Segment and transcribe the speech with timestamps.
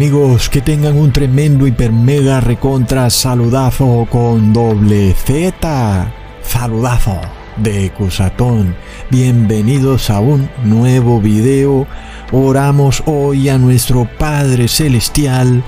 [0.00, 6.10] Amigos, que tengan un tremendo hiper mega recontra saludazo con doble Z.
[6.42, 7.20] Saludazo
[7.58, 8.74] de Cusatón.
[9.10, 11.86] Bienvenidos a un nuevo video.
[12.32, 15.62] Oramos hoy a nuestro Padre Celestial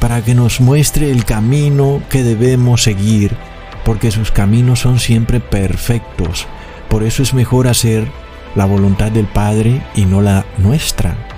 [0.00, 3.36] para que nos muestre el camino que debemos seguir,
[3.84, 6.48] porque sus caminos son siempre perfectos.
[6.88, 8.08] Por eso es mejor hacer
[8.56, 11.35] la voluntad del Padre y no la nuestra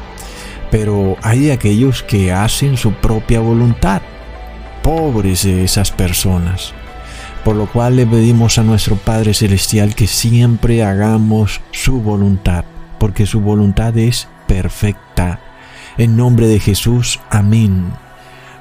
[0.71, 4.03] pero hay aquellos que hacen su propia voluntad.
[4.83, 6.73] Pobres de esas personas.
[7.45, 12.65] Por lo cual le pedimos a nuestro Padre Celestial que siempre hagamos su voluntad,
[12.99, 15.41] porque su voluntad es perfecta.
[15.97, 17.87] En nombre de Jesús, amén.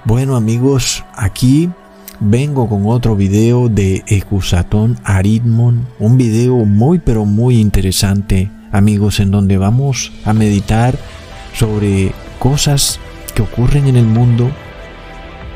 [0.05, 1.69] Bueno amigos, aquí
[2.19, 9.31] vengo con otro video de Ecusatón Aritmon, un video muy pero muy interesante, amigos, en
[9.31, 10.97] donde vamos a meditar
[11.57, 12.99] sobre cosas
[13.33, 14.51] que ocurren en el mundo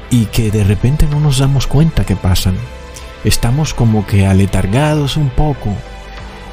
[0.10, 2.56] y que de repente no nos damos cuenta que pasan.
[3.24, 5.70] Estamos como que aletargados un poco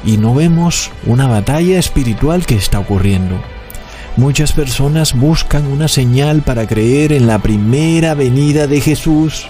[0.05, 3.41] y no vemos una batalla espiritual que está ocurriendo.
[4.17, 9.47] Muchas personas buscan una señal para creer en la primera venida de Jesús,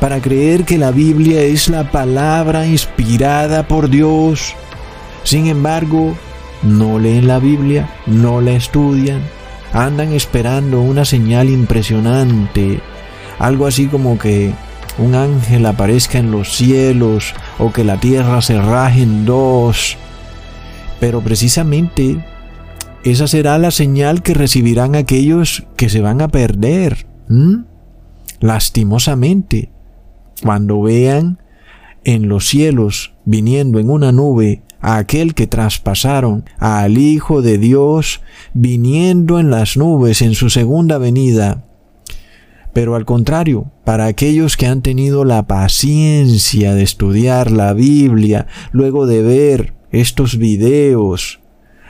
[0.00, 4.54] para creer que la Biblia es la palabra inspirada por Dios.
[5.22, 6.16] Sin embargo,
[6.62, 9.22] no leen la Biblia, no la estudian,
[9.72, 12.80] andan esperando una señal impresionante,
[13.38, 14.52] algo así como que
[14.98, 19.96] un ángel aparezca en los cielos o que la tierra se raje en dos.
[20.98, 22.22] Pero precisamente
[23.04, 27.06] esa será la señal que recibirán aquellos que se van a perder.
[28.40, 29.70] Lastimosamente,
[30.42, 31.38] cuando vean
[32.04, 38.20] en los cielos viniendo en una nube a aquel que traspasaron, al Hijo de Dios,
[38.54, 41.64] viniendo en las nubes en su segunda venida.
[42.72, 49.06] Pero al contrario, para aquellos que han tenido la paciencia de estudiar la Biblia, luego
[49.06, 51.40] de ver estos videos,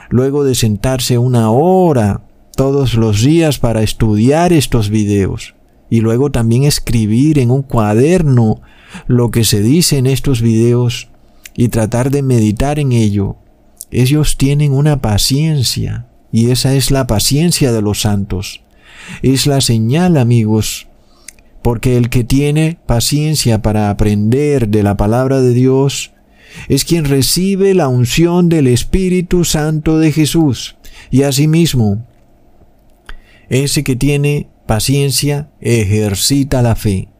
[0.08, 2.22] luego de sentarse una hora
[2.56, 5.54] todos los días para estudiar estos videos,
[5.90, 8.62] y luego también escribir en un cuaderno
[9.06, 11.09] lo que se dice en estos videos,
[11.60, 13.37] y tratar de meditar en ello,
[13.91, 18.62] ellos tienen una paciencia, y esa es la paciencia de los santos.
[19.21, 20.88] Es la señal, amigos,
[21.60, 26.12] porque el que tiene paciencia para aprender de la palabra de Dios
[26.71, 30.77] es quien recibe la unción del Espíritu Santo de Jesús.
[31.10, 32.06] Y asimismo,
[33.50, 37.10] ese que tiene paciencia ejercita la fe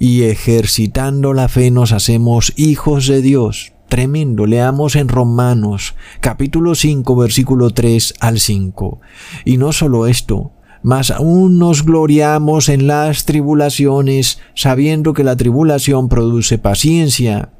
[0.00, 3.74] y ejercitando la fe nos hacemos hijos de Dios.
[3.86, 9.00] Tremendo, leamos en Romanos capítulo 5 versículo 3 al 5.
[9.44, 10.52] Y no solo esto,
[10.82, 17.50] mas aún nos gloriamos en las tribulaciones, sabiendo que la tribulación produce paciencia,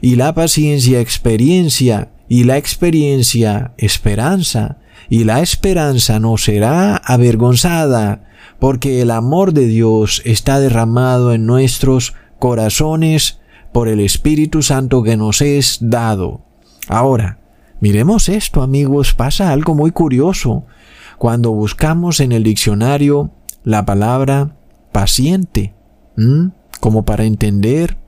[0.00, 4.78] y la paciencia experiencia, y la experiencia esperanza,
[5.10, 8.22] y la esperanza no será avergonzada,
[8.60, 13.40] porque el amor de Dios está derramado en nuestros corazones
[13.72, 16.42] por el Espíritu Santo que nos es dado.
[16.88, 17.40] Ahora,
[17.80, 20.64] miremos esto amigos, pasa algo muy curioso
[21.18, 23.32] cuando buscamos en el diccionario
[23.64, 24.54] la palabra
[24.92, 25.74] paciente,
[26.78, 27.98] como para entender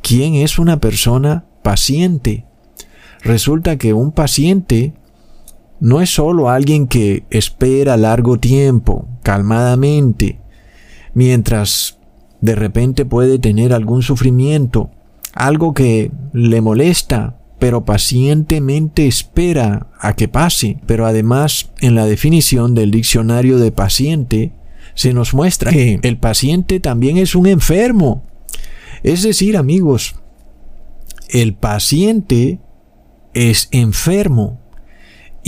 [0.00, 2.46] quién es una persona paciente.
[3.20, 4.94] Resulta que un paciente
[5.80, 10.40] no es solo alguien que espera largo tiempo, calmadamente,
[11.14, 11.98] mientras
[12.40, 14.90] de repente puede tener algún sufrimiento,
[15.32, 20.78] algo que le molesta, pero pacientemente espera a que pase.
[20.86, 24.52] Pero además, en la definición del diccionario de paciente,
[24.94, 28.22] se nos muestra que el paciente también es un enfermo.
[29.02, 30.16] Es decir, amigos,
[31.28, 32.60] el paciente
[33.34, 34.60] es enfermo.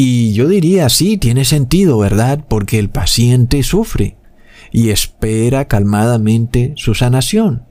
[0.02, 2.42] Y yo diría, sí, tiene sentido, ¿verdad?
[2.48, 4.16] Porque el paciente sufre
[4.72, 7.66] y espera calmadamente su sanación.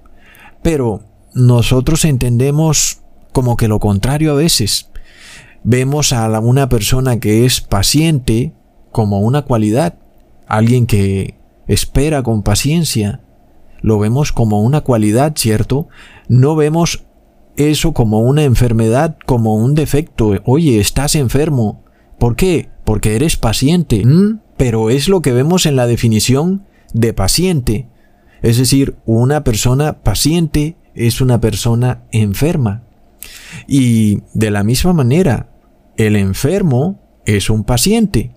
[0.61, 1.01] Pero
[1.33, 4.91] nosotros entendemos como que lo contrario a veces.
[5.63, 8.53] Vemos a una persona que es paciente
[8.91, 9.95] como una cualidad,
[10.45, 11.33] alguien que
[11.65, 13.21] espera con paciencia.
[13.81, 15.87] Lo vemos como una cualidad, ¿cierto?
[16.27, 17.05] No vemos
[17.57, 20.33] eso como una enfermedad, como un defecto.
[20.45, 21.88] Oye, estás enfermo.
[22.19, 22.69] ¿Por qué?
[22.83, 24.05] Porque eres paciente.
[24.05, 24.41] ¿Mm?
[24.57, 27.87] Pero es lo que vemos en la definición de paciente.
[28.41, 32.83] Es decir, una persona paciente es una persona enferma.
[33.67, 35.49] Y de la misma manera,
[35.97, 38.31] el enfermo es un paciente.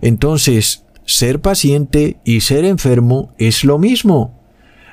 [0.00, 4.40] Entonces, ser paciente y ser enfermo es lo mismo.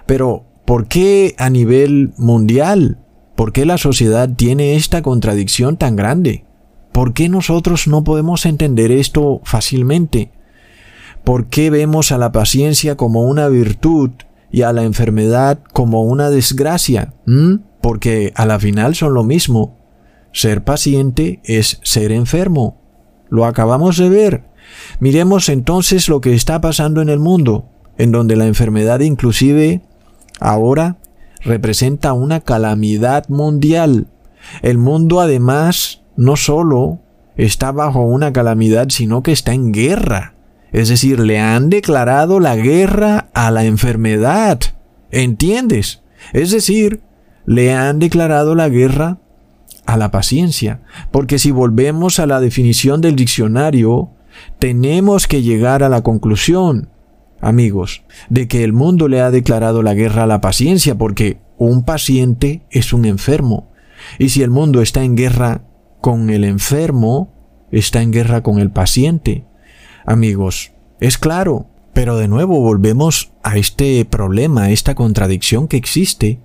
[0.06, 3.00] Pero, ¿por qué a nivel mundial?
[3.36, 6.46] ¿Por qué la sociedad tiene esta contradicción tan grande?
[6.92, 10.32] ¿Por qué nosotros no podemos entender esto fácilmente?
[11.24, 14.12] ¿Por qué vemos a la paciencia como una virtud
[14.52, 17.14] y a la enfermedad como una desgracia?
[17.26, 17.56] ¿Mm?
[17.82, 19.78] Porque a la final son lo mismo.
[20.34, 22.82] Ser paciente es ser enfermo.
[23.30, 24.44] Lo acabamos de ver.
[25.00, 29.82] Miremos entonces lo que está pasando en el mundo, en donde la enfermedad inclusive
[30.40, 30.98] ahora
[31.42, 34.08] representa una calamidad mundial.
[34.62, 37.00] El mundo además no solo
[37.36, 40.36] está bajo una calamidad, sino que está en guerra.
[40.72, 44.60] Es decir, le han declarado la guerra a la enfermedad.
[45.10, 46.04] ¿Entiendes?
[46.32, 47.02] Es decir,
[47.48, 49.18] le han declarado la guerra
[49.88, 50.82] a la paciencia.
[51.10, 54.12] Porque si volvemos a la definición del diccionario,
[54.60, 56.90] tenemos que llegar a la conclusión,
[57.42, 61.84] amigos, de que el mundo le ha declarado la guerra a la paciencia porque un
[61.84, 63.72] paciente es un enfermo.
[64.20, 65.64] Y si el mundo está en guerra
[66.02, 67.32] con el enfermo,
[67.72, 69.46] está en guerra con el paciente.
[70.06, 76.40] Amigos, es claro, pero de nuevo volvemos a este problema, a esta contradicción que existe,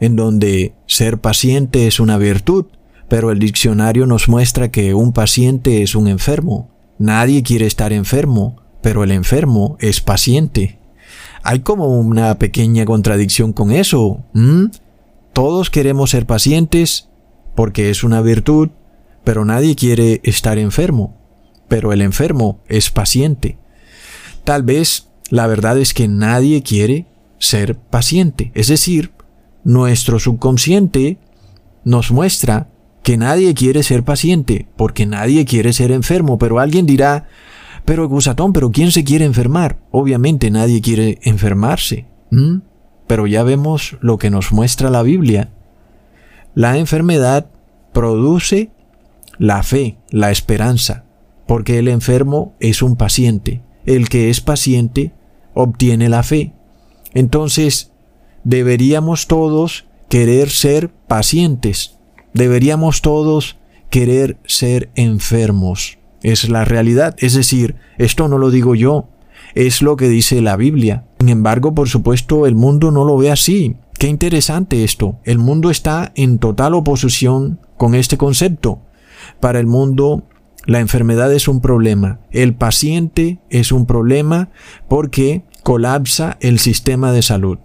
[0.00, 2.66] en donde ser paciente es una virtud,
[3.08, 6.70] pero el diccionario nos muestra que un paciente es un enfermo.
[6.98, 10.78] Nadie quiere estar enfermo, pero el enfermo es paciente.
[11.42, 14.24] Hay como una pequeña contradicción con eso.
[15.32, 17.08] Todos queremos ser pacientes
[17.54, 18.70] porque es una virtud,
[19.28, 21.14] pero nadie quiere estar enfermo.
[21.68, 23.58] Pero el enfermo es paciente.
[24.42, 27.04] Tal vez la verdad es que nadie quiere
[27.38, 28.50] ser paciente.
[28.54, 29.12] Es decir,
[29.64, 31.18] nuestro subconsciente
[31.84, 32.70] nos muestra
[33.02, 37.28] que nadie quiere ser paciente, porque nadie quiere ser enfermo, pero alguien dirá,
[37.84, 39.78] pero Gusatón, pero ¿quién se quiere enfermar?
[39.90, 42.06] Obviamente nadie quiere enfermarse.
[43.06, 45.50] Pero ya vemos lo que nos muestra la Biblia.
[46.54, 47.50] La enfermedad
[47.92, 48.70] produce
[49.38, 51.04] la fe, la esperanza,
[51.46, 53.62] porque el enfermo es un paciente.
[53.86, 55.12] El que es paciente
[55.54, 56.52] obtiene la fe.
[57.14, 57.92] Entonces,
[58.44, 61.98] deberíamos todos querer ser pacientes
[62.38, 63.58] deberíamos todos
[63.90, 65.98] querer ser enfermos.
[66.22, 67.16] Es la realidad.
[67.18, 69.08] Es decir, esto no lo digo yo,
[69.54, 71.06] es lo que dice la Biblia.
[71.18, 73.76] Sin embargo, por supuesto, el mundo no lo ve así.
[73.98, 75.18] Qué interesante esto.
[75.24, 78.80] El mundo está en total oposición con este concepto.
[79.40, 80.24] Para el mundo,
[80.66, 82.20] la enfermedad es un problema.
[82.30, 84.50] El paciente es un problema
[84.88, 87.58] porque colapsa el sistema de salud.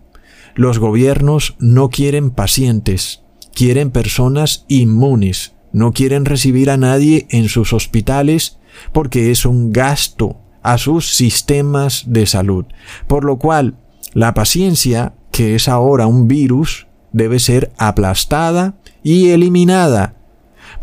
[0.55, 7.74] Los gobiernos no quieren pacientes, quieren personas inmunes, no quieren recibir a nadie en sus
[7.74, 8.60] hospitales
[8.91, 12.65] porque es un gasto a sus sistemas de salud.
[13.08, 13.75] Por lo cual,
[14.13, 20.15] la paciencia, que es ahora un virus, debe ser aplastada y eliminada.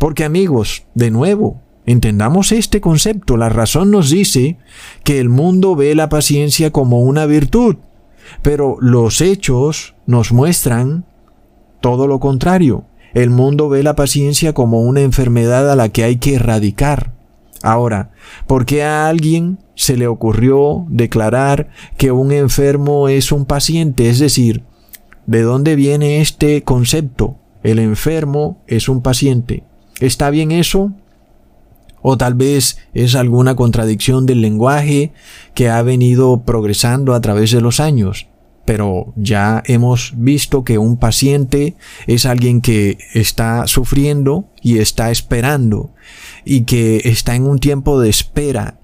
[0.01, 3.37] Porque amigos, de nuevo, entendamos este concepto.
[3.37, 4.57] La razón nos dice
[5.03, 7.75] que el mundo ve la paciencia como una virtud,
[8.41, 11.05] pero los hechos nos muestran
[11.81, 16.15] todo lo contrario, el mundo ve la paciencia como una enfermedad a la que hay
[16.15, 17.13] que erradicar.
[17.61, 18.09] Ahora,
[18.47, 24.09] ¿por qué a alguien se le ocurrió declarar que un enfermo es un paciente?
[24.09, 24.63] Es decir,
[25.27, 27.35] ¿de dónde viene este concepto?
[27.61, 29.63] El enfermo es un paciente.
[30.01, 30.91] ¿Está bien eso?
[32.01, 35.13] O tal vez es alguna contradicción del lenguaje
[35.53, 38.27] que ha venido progresando a través de los años
[38.65, 41.75] pero ya hemos visto que un paciente
[42.07, 45.93] es alguien que está sufriendo y está esperando
[46.45, 48.79] y que está en un tiempo de espera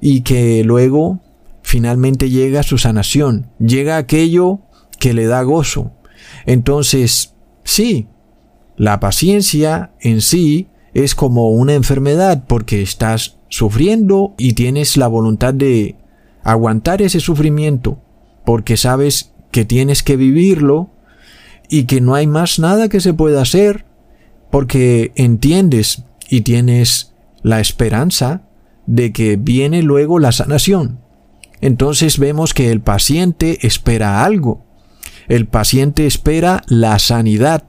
[0.00, 1.20] y que luego
[1.62, 4.60] finalmente llega su sanación, llega aquello
[4.98, 5.92] que le da gozo.
[6.44, 8.08] Entonces, sí,
[8.82, 15.54] la paciencia en sí es como una enfermedad porque estás sufriendo y tienes la voluntad
[15.54, 15.94] de
[16.42, 18.02] aguantar ese sufrimiento
[18.44, 20.90] porque sabes que tienes que vivirlo
[21.68, 23.84] y que no hay más nada que se pueda hacer,
[24.50, 28.48] porque entiendes y tienes la esperanza
[28.86, 30.98] de que viene luego la sanación.
[31.60, 34.66] Entonces vemos que el paciente espera algo.
[35.28, 37.62] El paciente espera la sanidad.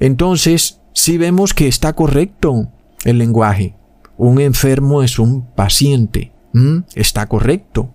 [0.00, 2.70] Entonces, si vemos que está correcto
[3.04, 3.74] el lenguaje.
[4.16, 6.32] Un enfermo es un paciente.
[6.94, 7.94] Está correcto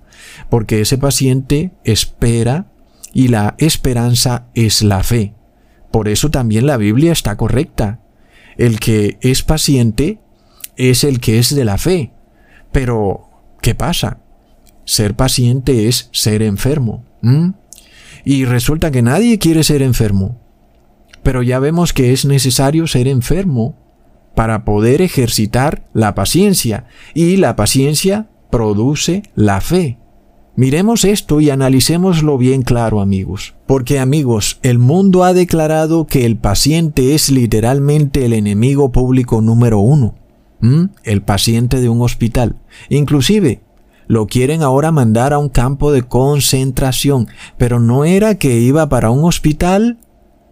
[0.50, 2.68] porque ese paciente espera
[3.12, 5.34] y la esperanza es la fe.
[5.92, 8.00] Por eso también la Biblia está correcta.
[8.56, 10.20] El que es paciente
[10.78, 12.14] es el que es de la fe.
[12.72, 13.30] Pero,
[13.62, 14.24] ¿qué pasa?
[14.86, 17.06] ser paciente es ser enfermo.
[18.26, 20.42] Y resulta que nadie quiere ser enfermo.
[21.24, 23.76] Pero ya vemos que es necesario ser enfermo
[24.36, 26.86] para poder ejercitar la paciencia.
[27.14, 29.98] Y la paciencia produce la fe.
[30.56, 33.56] Miremos esto y analicémoslo bien claro amigos.
[33.66, 39.80] Porque amigos, el mundo ha declarado que el paciente es literalmente el enemigo público número
[39.80, 40.16] uno.
[41.04, 42.56] El paciente de un hospital.
[42.90, 43.62] Inclusive,
[44.08, 47.28] lo quieren ahora mandar a un campo de concentración.
[47.58, 49.98] Pero no era que iba para un hospital.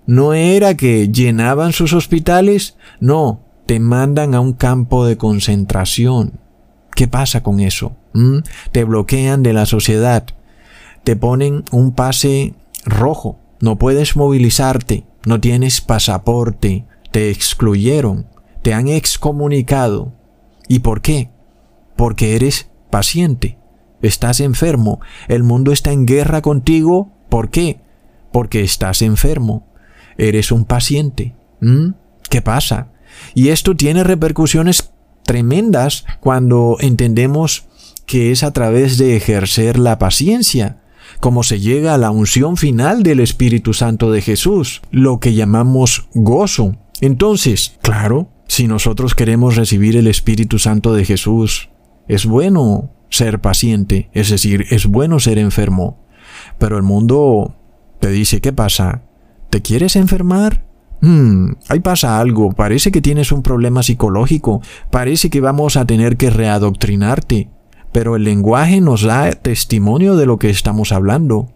[0.05, 2.77] No era que llenaban sus hospitales.
[2.99, 6.39] No, te mandan a un campo de concentración.
[6.95, 7.95] ¿Qué pasa con eso?
[8.13, 8.39] ¿Mm?
[8.71, 10.25] Te bloquean de la sociedad.
[11.03, 12.53] Te ponen un pase
[12.83, 13.39] rojo.
[13.59, 15.05] No puedes movilizarte.
[15.25, 16.85] No tienes pasaporte.
[17.11, 18.27] Te excluyeron.
[18.61, 20.13] Te han excomunicado.
[20.67, 21.29] ¿Y por qué?
[21.95, 23.57] Porque eres paciente.
[24.01, 24.99] Estás enfermo.
[25.27, 27.11] El mundo está en guerra contigo.
[27.29, 27.81] ¿Por qué?
[28.31, 29.70] Porque estás enfermo.
[30.17, 31.35] Eres un paciente.
[31.59, 31.91] ¿Mm?
[32.29, 32.91] ¿Qué pasa?
[33.33, 34.91] Y esto tiene repercusiones
[35.23, 37.65] tremendas cuando entendemos
[38.05, 40.81] que es a través de ejercer la paciencia
[41.19, 46.07] como se llega a la unción final del Espíritu Santo de Jesús, lo que llamamos
[46.13, 46.77] gozo.
[47.01, 51.69] Entonces, claro, si nosotros queremos recibir el Espíritu Santo de Jesús,
[52.07, 56.05] es bueno ser paciente, es decir, es bueno ser enfermo.
[56.57, 57.55] Pero el mundo
[57.99, 59.03] te dice, ¿qué pasa?
[59.51, 60.63] ¿Te quieres enfermar?
[61.01, 66.15] Hmm, ahí pasa algo, parece que tienes un problema psicológico, parece que vamos a tener
[66.15, 67.49] que readoctrinarte,
[67.91, 71.49] pero el lenguaje nos da testimonio de lo que estamos hablando.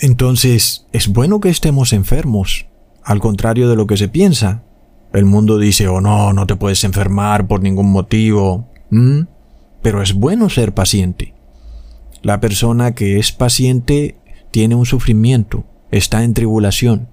[0.00, 2.64] Entonces, es bueno que estemos enfermos,
[3.04, 4.62] al contrario de lo que se piensa.
[5.12, 8.70] El mundo dice, oh no, no te puedes enfermar por ningún motivo.
[9.82, 11.34] Pero es bueno ser paciente.
[12.22, 14.16] La persona que es paciente
[14.50, 17.08] tiene un sufrimiento, está en tribulación.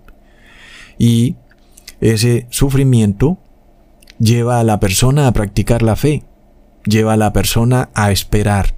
[0.97, 1.35] Y
[2.01, 3.37] ese sufrimiento
[4.17, 6.23] lleva a la persona a practicar la fe,
[6.85, 8.75] lleva a la persona a esperar.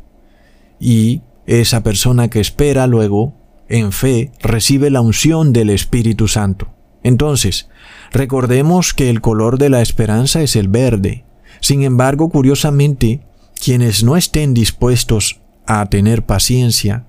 [0.79, 3.33] Y esa persona que espera luego,
[3.69, 6.67] en fe, recibe la unción del Espíritu Santo.
[7.03, 7.69] Entonces,
[8.11, 11.25] recordemos que el color de la esperanza es el verde.
[11.59, 13.21] Sin embargo, curiosamente,
[13.63, 17.05] quienes no estén dispuestos a tener paciencia,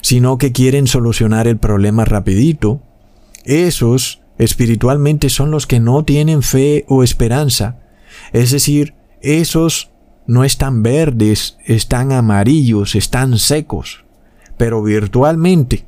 [0.00, 2.82] sino que quieren solucionar el problema rapidito,
[3.44, 7.78] esos espiritualmente son los que no tienen fe o esperanza.
[8.32, 9.90] Es decir, esos
[10.26, 14.04] no están verdes, están amarillos, están secos.
[14.56, 15.84] Pero virtualmente,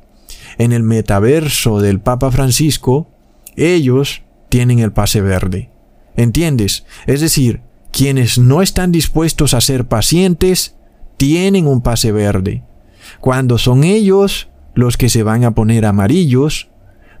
[0.57, 3.07] en el metaverso del Papa Francisco,
[3.55, 5.69] ellos tienen el pase verde.
[6.15, 6.85] ¿Entiendes?
[7.07, 10.75] Es decir, quienes no están dispuestos a ser pacientes,
[11.17, 12.63] tienen un pase verde.
[13.23, 16.67] Cuando son ellos los que se van a poner amarillos,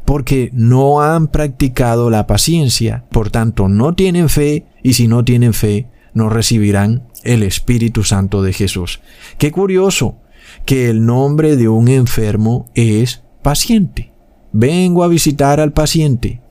[0.03, 3.05] porque no han practicado la paciencia.
[3.09, 8.41] Por tanto, no tienen fe y si no tienen fe, no recibirán el Espíritu Santo
[8.43, 8.99] de Jesús.
[9.37, 10.17] Qué curioso
[10.65, 14.11] que el nombre de un enfermo es paciente.
[14.51, 16.41] Vengo a visitar al paciente.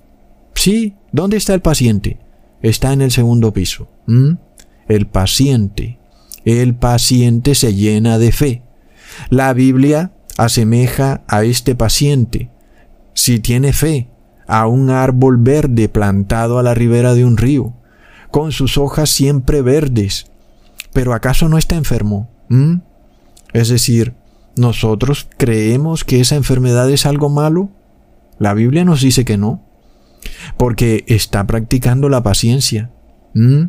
[0.54, 2.16] Sí, ¿dónde está el paciente?
[2.62, 3.86] Está en el segundo piso.
[4.06, 4.32] ¿Mm?
[4.88, 5.98] El paciente.
[6.46, 8.62] El paciente se llena de fe.
[9.30, 12.50] La Biblia asemeja a este paciente
[13.14, 14.08] si tiene fe,
[14.46, 17.74] a un árbol verde plantado a la ribera de un río,
[18.30, 20.26] con sus hojas siempre verdes.
[20.92, 22.30] Pero ¿acaso no está enfermo?
[22.48, 22.76] ¿Mm?
[23.52, 24.14] Es decir,
[24.56, 27.70] ¿nosotros creemos que esa enfermedad es algo malo?
[28.38, 29.62] La Biblia nos dice que no,
[30.56, 32.90] porque está practicando la paciencia.
[33.34, 33.64] ¿Mm?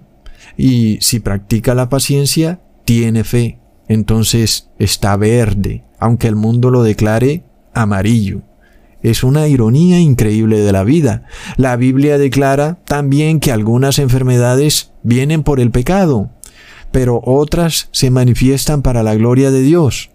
[0.57, 3.59] Y si practica la paciencia, tiene fe.
[3.87, 8.41] Entonces está verde, aunque el mundo lo declare amarillo.
[9.01, 11.25] Es una ironía increíble de la vida.
[11.57, 16.31] La Biblia declara también que algunas enfermedades vienen por el pecado,
[16.91, 20.11] pero otras se manifiestan para la gloria de Dios.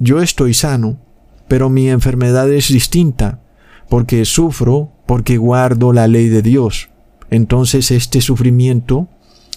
[0.00, 0.98] Yo estoy sano,
[1.46, 3.40] pero mi enfermedad es distinta,
[3.88, 6.88] porque sufro, porque guardo la ley de Dios.
[7.30, 9.08] Entonces este sufrimiento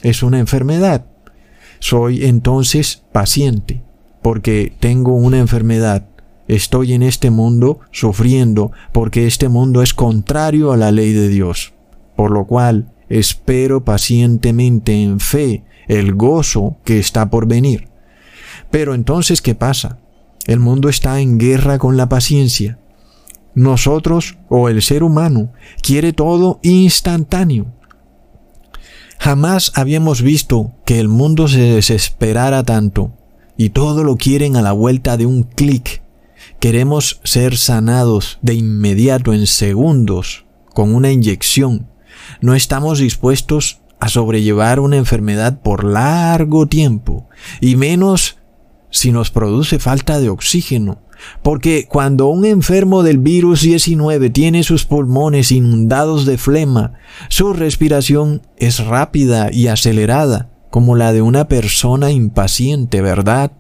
[0.04, 1.06] es una enfermedad.
[1.80, 3.82] Soy entonces paciente,
[4.22, 6.06] porque tengo una enfermedad
[6.50, 11.74] estoy en este mundo sufriendo porque este mundo es contrario a la ley de Dios,
[12.16, 17.88] por lo cual espero pacientemente en fe el gozo que está por venir.
[18.72, 20.00] Pero entonces, ¿qué pasa?
[20.46, 22.80] El mundo está en guerra con la paciencia.
[23.54, 27.68] Nosotros o el ser humano quiere todo instantáneo.
[29.20, 33.12] Jamás habíamos visto que el mundo se desesperara tanto
[33.58, 36.02] y todo lo quieren a la vuelta de un clic.
[36.62, 41.90] Queremos ser sanados de inmediato en segundos con una inyección.
[42.40, 47.28] No estamos dispuestos a sobrellevar una enfermedad por largo tiempo,
[47.60, 48.38] y menos
[48.90, 51.02] si nos produce falta de oxígeno.
[51.44, 56.94] Porque cuando un enfermo del virus 19 tiene sus pulmones inundados de flema,
[57.30, 63.52] su respiración es rápida y acelerada, como la de una persona impaciente, ¿verdad?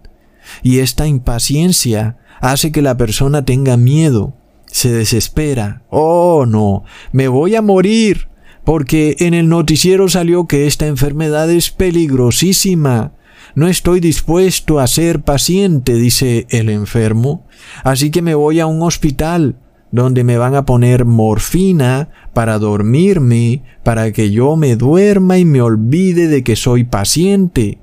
[0.63, 4.33] Y esta impaciencia hace que la persona tenga miedo,
[4.65, 5.83] se desespera.
[5.89, 8.29] Oh, no, me voy a morir,
[8.63, 13.13] porque en el noticiero salió que esta enfermedad es peligrosísima.
[13.55, 17.47] No estoy dispuesto a ser paciente, dice el enfermo,
[17.83, 19.57] así que me voy a un hospital
[19.91, 25.61] donde me van a poner morfina para dormirme, para que yo me duerma y me
[25.61, 27.79] olvide de que soy paciente,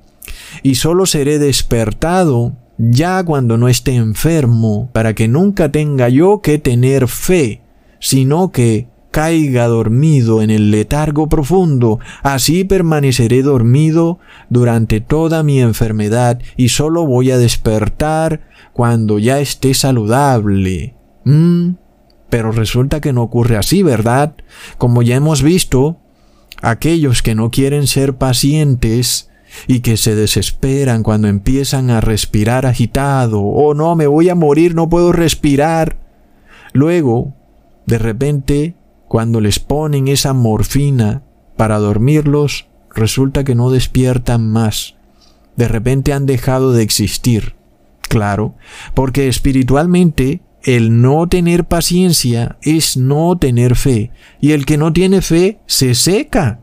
[0.63, 6.59] y solo seré despertado ya cuando no esté enfermo, para que nunca tenga yo que
[6.59, 7.61] tener fe,
[7.99, 14.19] sino que caiga dormido en el letargo profundo, así permaneceré dormido
[14.51, 18.41] durante toda mi enfermedad y solo voy a despertar
[18.73, 20.93] cuando ya esté saludable.
[21.23, 21.77] ¿Mm?
[22.29, 24.35] Pero resulta que no ocurre así, ¿verdad?
[24.77, 25.97] Como ya hemos visto,
[26.61, 29.31] aquellos que no quieren ser pacientes
[29.65, 34.75] y que se desesperan cuando empiezan a respirar agitado, oh no, me voy a morir,
[34.75, 35.97] no puedo respirar.
[36.71, 37.33] Luego,
[37.87, 38.75] de repente,
[39.07, 41.23] cuando les ponen esa morfina
[41.55, 44.95] para dormirlos, resulta que no despiertan más.
[45.55, 47.55] De repente han dejado de existir.
[48.01, 48.55] Claro,
[48.93, 54.11] porque espiritualmente el no tener paciencia es no tener fe.
[54.39, 56.59] Y el que no tiene fe se seca.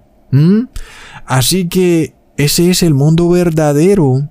[1.27, 4.29] Así que ese es el mundo verdadero.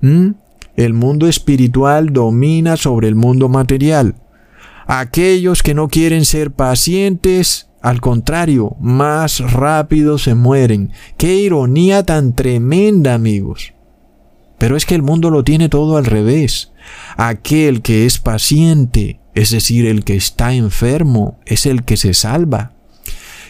[0.00, 4.16] El mundo espiritual domina sobre el mundo material.
[4.86, 10.92] Aquellos que no quieren ser pacientes, al contrario, más rápido se mueren.
[11.16, 13.74] Qué ironía tan tremenda, amigos.
[14.58, 16.72] Pero es que el mundo lo tiene todo al revés.
[17.16, 22.72] Aquel que es paciente, es decir, el que está enfermo, es el que se salva.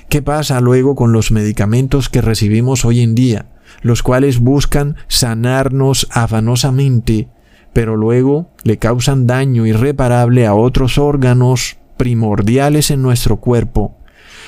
[0.08, 3.46] ¿Qué pasa luego con los medicamentos que recibimos hoy en día,
[3.82, 7.28] los cuales buscan sanarnos afanosamente
[7.74, 13.98] pero luego le causan daño irreparable a otros órganos primordiales en nuestro cuerpo.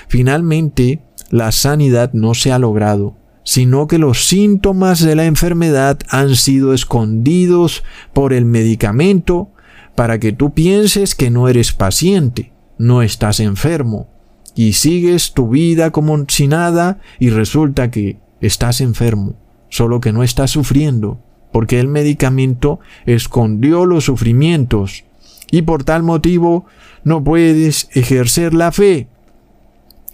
[0.09, 6.37] Finalmente, la sanidad no se ha logrado, sino que los síntomas de la enfermedad han
[6.37, 9.51] sido escondidos por el medicamento
[9.97, 14.09] para que tú pienses que no eres paciente, no estás enfermo,
[14.55, 19.35] y sigues tu vida como si nada y resulta que estás enfermo,
[19.69, 21.21] solo que no estás sufriendo,
[21.57, 25.05] porque el medicamento escondió los sufrimientos
[25.51, 26.67] y por tal motivo
[27.03, 29.09] no puedes ejercer la fe.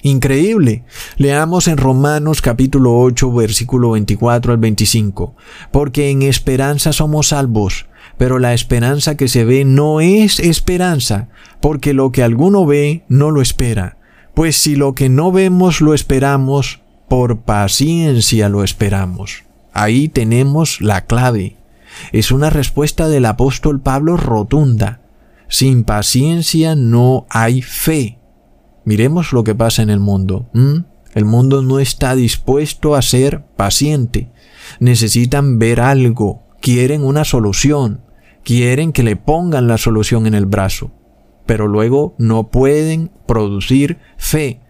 [0.03, 0.85] Increíble.
[1.17, 5.35] Leamos en Romanos capítulo 8 versículo 24 al 25.
[5.73, 7.87] Porque en esperanza somos salvos,
[8.19, 11.29] pero la esperanza que se ve no es esperanza,
[11.61, 13.97] porque lo que alguno ve no lo espera.
[14.33, 19.43] Pues si lo que no vemos lo esperamos, por paciencia lo esperamos.
[19.73, 21.57] Ahí tenemos la clave.
[22.13, 25.01] Es una respuesta del apóstol Pablo rotunda.
[25.49, 28.19] Sin paciencia no hay fe.
[28.85, 30.49] Miremos lo que pasa en el mundo.
[31.15, 34.31] El mundo no está dispuesto a ser paciente.
[34.81, 36.43] Necesitan ver algo.
[36.61, 38.01] Quieren una solución.
[38.45, 40.91] Quieren que le pongan la solución en el brazo.
[41.47, 44.61] Pero luego no pueden producir fe.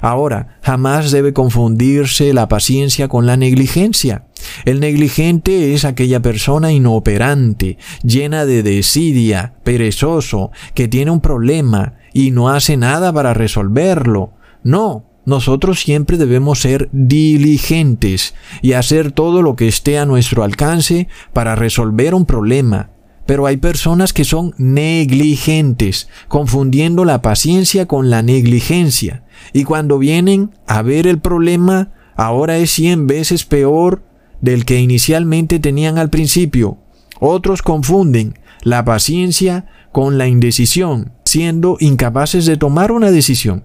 [0.00, 4.26] Ahora, jamás debe confundirse la paciencia con la negligencia.
[4.64, 12.30] El negligente es aquella persona inoperante, llena de desidia, perezoso, que tiene un problema y
[12.30, 14.32] no hace nada para resolverlo.
[14.62, 21.08] No, nosotros siempre debemos ser diligentes y hacer todo lo que esté a nuestro alcance
[21.32, 22.90] para resolver un problema.
[23.30, 29.22] Pero hay personas que son negligentes, confundiendo la paciencia con la negligencia.
[29.52, 34.02] Y cuando vienen a ver el problema, ahora es cien veces peor
[34.40, 36.78] del que inicialmente tenían al principio.
[37.20, 43.64] Otros confunden la paciencia con la indecisión, siendo incapaces de tomar una decisión.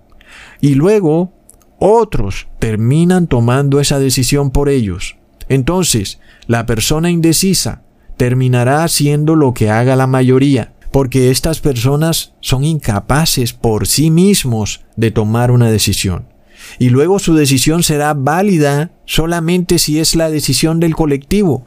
[0.61, 1.33] Y luego
[1.79, 5.15] otros terminan tomando esa decisión por ellos.
[5.49, 7.81] Entonces, la persona indecisa
[8.17, 14.85] terminará haciendo lo que haga la mayoría, porque estas personas son incapaces por sí mismos
[14.95, 16.35] de tomar una decisión
[16.79, 21.63] y luego su decisión será válida solamente si es la decisión del colectivo.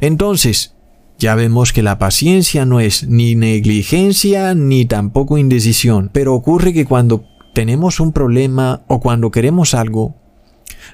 [0.00, 0.74] Entonces,
[1.18, 6.86] Ya vemos que la paciencia no es ni negligencia ni tampoco indecisión, pero ocurre que
[6.86, 10.16] cuando tenemos un problema o cuando queremos algo,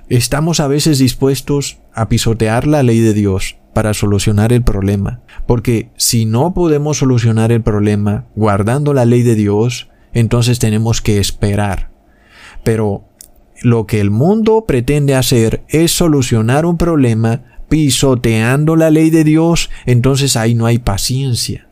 [0.08, 5.20] estamos a veces dispuestos a pisotear la ley de Dios para solucionar el problema.
[5.46, 11.18] Porque si no podemos solucionar el problema guardando la ley de Dios, entonces tenemos que
[11.18, 11.90] esperar.
[12.64, 13.04] Pero
[13.60, 19.68] lo que el mundo pretende hacer es solucionar un problema pisoteando la ley de Dios,
[19.84, 21.68] entonces ahí no hay paciencia.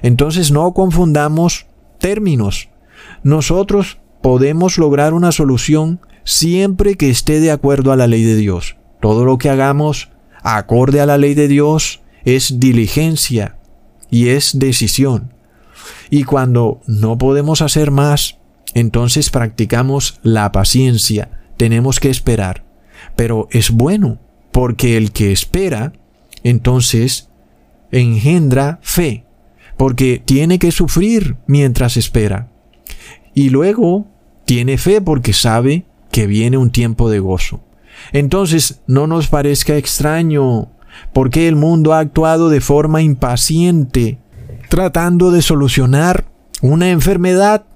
[0.00, 1.66] Entonces no confundamos
[1.98, 2.70] términos.
[3.22, 8.78] Nosotros podemos lograr una solución siempre que esté de acuerdo a la ley de Dios.
[9.02, 10.13] Todo lo que hagamos
[10.44, 13.56] acorde a la ley de Dios es diligencia
[14.10, 15.34] y es decisión.
[16.10, 18.38] Y cuando no podemos hacer más,
[18.74, 21.40] entonces practicamos la paciencia.
[21.56, 22.64] Tenemos que esperar.
[23.16, 24.20] Pero es bueno
[24.52, 25.92] porque el que espera,
[26.44, 27.28] entonces,
[27.90, 29.24] engendra fe,
[29.76, 32.50] porque tiene que sufrir mientras espera.
[33.34, 34.06] Y luego
[34.44, 37.63] tiene fe porque sabe que viene un tiempo de gozo.
[38.12, 40.70] Entonces, no nos parezca extraño
[41.12, 44.18] porque el mundo ha actuado de forma impaciente,
[44.68, 46.24] tratando de solucionar
[46.62, 47.66] una enfermedad,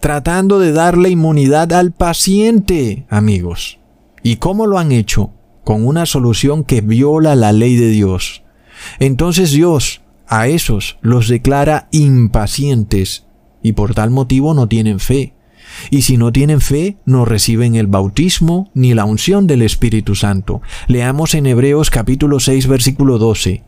[0.00, 3.78] tratando de darle inmunidad al paciente, amigos.
[4.22, 5.30] ¿Y cómo lo han hecho?
[5.64, 8.44] con una solución que viola la ley de Dios.
[9.00, 13.26] Entonces Dios a esos los declara impacientes
[13.62, 15.33] y por tal motivo no tienen fe.
[15.90, 20.62] Y si no tienen fe, no reciben el bautismo ni la unción del Espíritu Santo.
[20.86, 23.62] Leamos en Hebreos capítulo 6 versículo 12.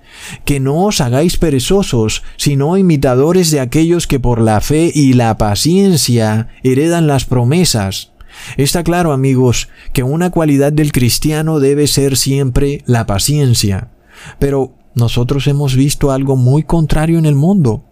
[0.44, 5.37] Que no os hagáis perezosos, sino imitadores de aquellos que por la fe y la
[5.38, 8.12] paciencia heredan las promesas.
[8.57, 13.90] Está claro, amigos, que una cualidad del cristiano debe ser siempre la paciencia.
[14.38, 17.85] Pero nosotros hemos visto algo muy contrario en el mundo.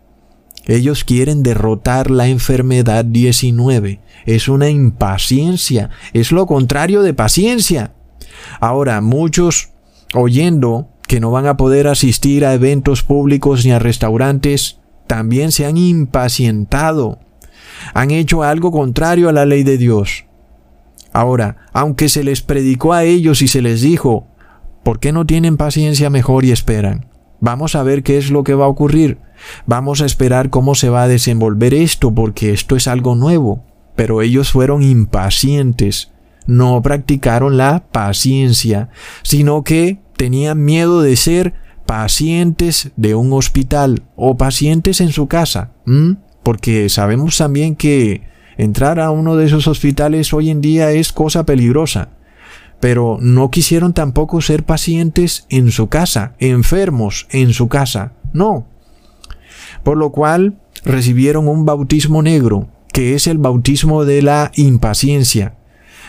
[0.66, 4.00] Ellos quieren derrotar la enfermedad 19.
[4.24, 5.90] Es una impaciencia.
[6.12, 7.92] Es lo contrario de paciencia.
[8.60, 9.70] Ahora, muchos,
[10.14, 15.66] oyendo que no van a poder asistir a eventos públicos ni a restaurantes, también se
[15.66, 17.18] han impacientado.
[17.92, 20.24] Han hecho algo contrario a la ley de Dios.
[21.12, 24.26] Ahora, aunque se les predicó a ellos y se les dijo,
[24.82, 27.06] ¿por qué no tienen paciencia mejor y esperan?
[27.40, 29.18] Vamos a ver qué es lo que va a ocurrir.
[29.66, 33.64] Vamos a esperar cómo se va a desenvolver esto porque esto es algo nuevo.
[33.96, 36.12] Pero ellos fueron impacientes.
[36.46, 38.90] No practicaron la paciencia,
[39.22, 41.54] sino que tenían miedo de ser
[41.86, 45.72] pacientes de un hospital o pacientes en su casa.
[46.42, 48.22] Porque sabemos también que
[48.56, 52.10] Entrar a uno de esos hospitales hoy en día es cosa peligrosa.
[52.80, 58.12] Pero no quisieron tampoco ser pacientes en su casa, enfermos en su casa.
[58.32, 58.66] No.
[59.82, 65.54] Por lo cual recibieron un bautismo negro, que es el bautismo de la impaciencia.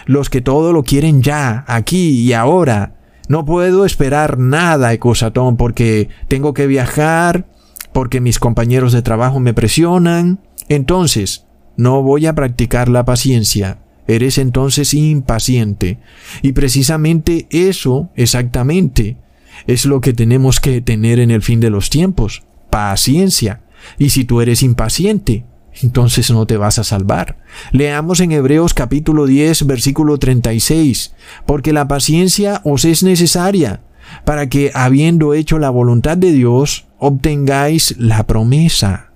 [0.05, 2.95] Los que todo lo quieren ya, aquí y ahora.
[3.27, 7.47] No puedo esperar nada, Ecosatón, porque tengo que viajar,
[7.91, 10.39] porque mis compañeros de trabajo me presionan.
[10.69, 11.45] Entonces,
[11.77, 13.79] no voy a practicar la paciencia.
[14.07, 15.99] Eres entonces impaciente.
[16.41, 19.17] Y precisamente eso, exactamente,
[19.67, 22.43] es lo que tenemos que tener en el fin de los tiempos.
[22.69, 23.61] Paciencia.
[23.97, 25.45] Y si tú eres impaciente,
[25.81, 27.37] entonces no te vas a salvar.
[27.71, 31.13] Leamos en Hebreos capítulo 10, versículo 36,
[31.45, 33.81] porque la paciencia os es necesaria,
[34.23, 39.11] para que, habiendo hecho la voluntad de Dios, obtengáis la promesa.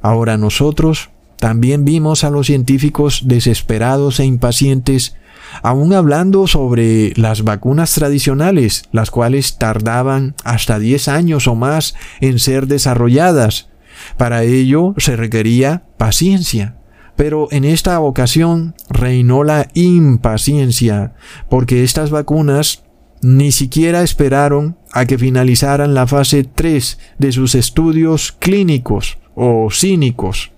[0.00, 5.16] Ahora nosotros también vimos a los científicos desesperados e impacientes,
[5.62, 12.38] aún hablando sobre las vacunas tradicionales, las cuales tardaban hasta 10 años o más en
[12.40, 13.68] ser desarrolladas.
[14.16, 16.74] Para ello se requería paciencia.
[17.14, 21.14] Pero en esta ocasión reinó la impaciencia,
[21.48, 22.84] porque estas vacunas
[23.22, 30.52] ni siquiera esperaron a que finalizaran la fase 3 de sus estudios clínicos o cínicos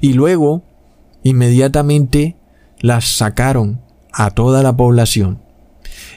[0.00, 0.64] y luego
[1.22, 2.36] inmediatamente
[2.80, 3.80] las sacaron
[4.12, 5.42] a toda la población.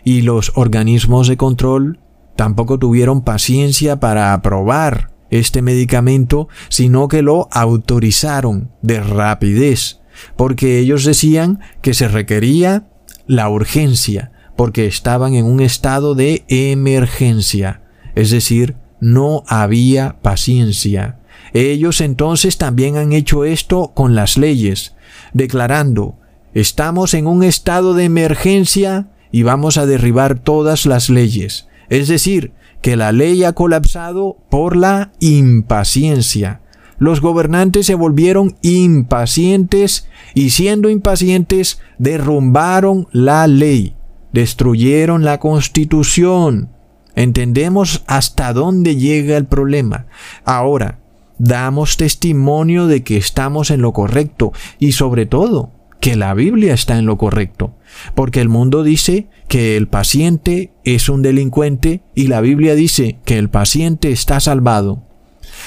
[0.04, 2.00] Y los organismos de control
[2.36, 10.02] tampoco tuvieron paciencia para aprobar este medicamento, sino que lo autorizaron de rapidez,
[10.36, 12.90] porque ellos decían que se requería
[13.26, 17.82] la urgencia, porque estaban en un estado de emergencia,
[18.16, 21.17] es decir, no había paciencia.
[21.54, 24.96] Ellos entonces también han hecho esto con las leyes,
[25.34, 26.16] declarando,
[26.54, 31.68] estamos en un estado de emergencia y vamos a derribar todas las leyes.
[31.90, 36.62] Es decir, que la ley ha colapsado por la impaciencia.
[37.00, 43.96] Los gobernantes se volvieron impacientes y siendo impacientes derrumbaron la ley,
[44.34, 46.70] destruyeron la constitución.
[47.16, 50.08] Entendemos hasta dónde llega el problema.
[50.44, 51.00] Ahora,
[51.40, 56.98] damos testimonio de que estamos en lo correcto y sobre todo que la Biblia está
[56.98, 57.76] en lo correcto,
[58.14, 63.38] porque el mundo dice que el paciente es un delincuente y la Biblia dice que
[63.38, 65.04] el paciente está salvado.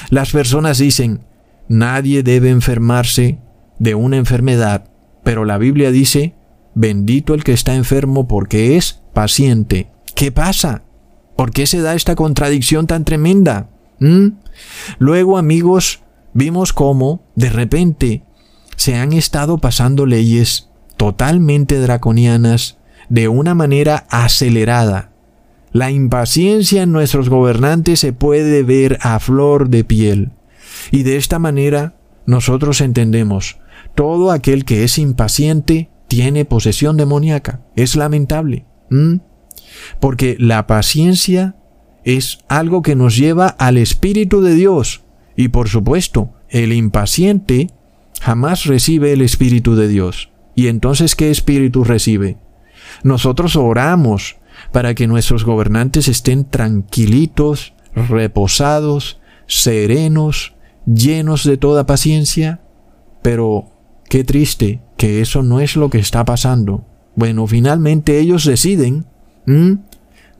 [0.08, 1.20] Las personas dicen,
[1.68, 3.38] nadie debe enfermarse
[3.78, 4.90] de una enfermedad,
[5.24, 6.34] pero la Biblia dice,
[6.74, 9.90] bendito el que está enfermo porque es paciente.
[10.14, 10.82] ¿Qué pasa?
[11.36, 13.70] ¿Por qué se da esta contradicción tan tremenda?
[13.98, 14.28] ¿Mm?
[14.98, 18.24] Luego, amigos, vimos cómo, de repente,
[18.76, 25.12] se han estado pasando leyes totalmente draconianas de una manera acelerada.
[25.72, 30.32] La impaciencia en nuestros gobernantes se puede ver a flor de piel.
[30.90, 31.94] Y de esta manera
[32.26, 33.58] nosotros entendemos,
[33.94, 37.60] todo aquel que es impaciente tiene posesión demoníaca.
[37.76, 38.66] Es lamentable.
[40.00, 41.56] Porque la paciencia
[42.04, 45.02] es algo que nos lleva al Espíritu de Dios.
[45.36, 47.70] Y por supuesto, el impaciente
[48.20, 50.30] jamás recibe el Espíritu de Dios.
[50.54, 52.38] ¿Y entonces qué Espíritu recibe?
[53.02, 54.36] Nosotros oramos
[54.72, 60.54] para que nuestros gobernantes estén tranquilitos, reposados, serenos,
[60.86, 62.60] llenos de toda paciencia.
[63.22, 63.70] Pero
[64.08, 66.84] qué triste que eso no es lo que está pasando.
[67.16, 69.06] Bueno, finalmente ellos deciden.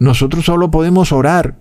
[0.00, 1.54] Nosotros solo podemos orar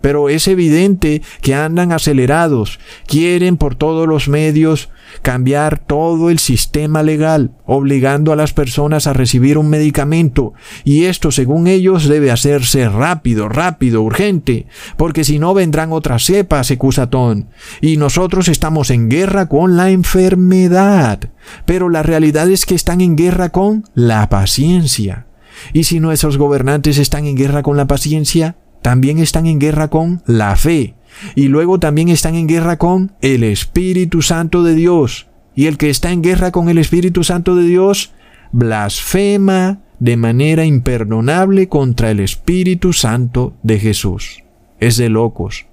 [0.00, 4.88] pero es evidente que andan acelerados, quieren por todos los medios
[5.22, 10.52] cambiar todo el sistema legal, obligando a las personas a recibir un medicamento,
[10.84, 16.70] y esto según ellos debe hacerse rápido, rápido, urgente, porque si no vendrán otras cepas,
[16.70, 17.48] ecusatón,
[17.80, 21.30] y nosotros estamos en guerra con la enfermedad,
[21.64, 25.25] pero la realidad es que están en guerra con la paciencia.
[25.72, 30.22] Y si nuestros gobernantes están en guerra con la paciencia, también están en guerra con
[30.26, 30.94] la fe.
[31.34, 35.28] Y luego también están en guerra con el Espíritu Santo de Dios.
[35.54, 38.12] Y el que está en guerra con el Espíritu Santo de Dios
[38.52, 44.44] blasfema de manera imperdonable contra el Espíritu Santo de Jesús.
[44.78, 45.66] Es de locos.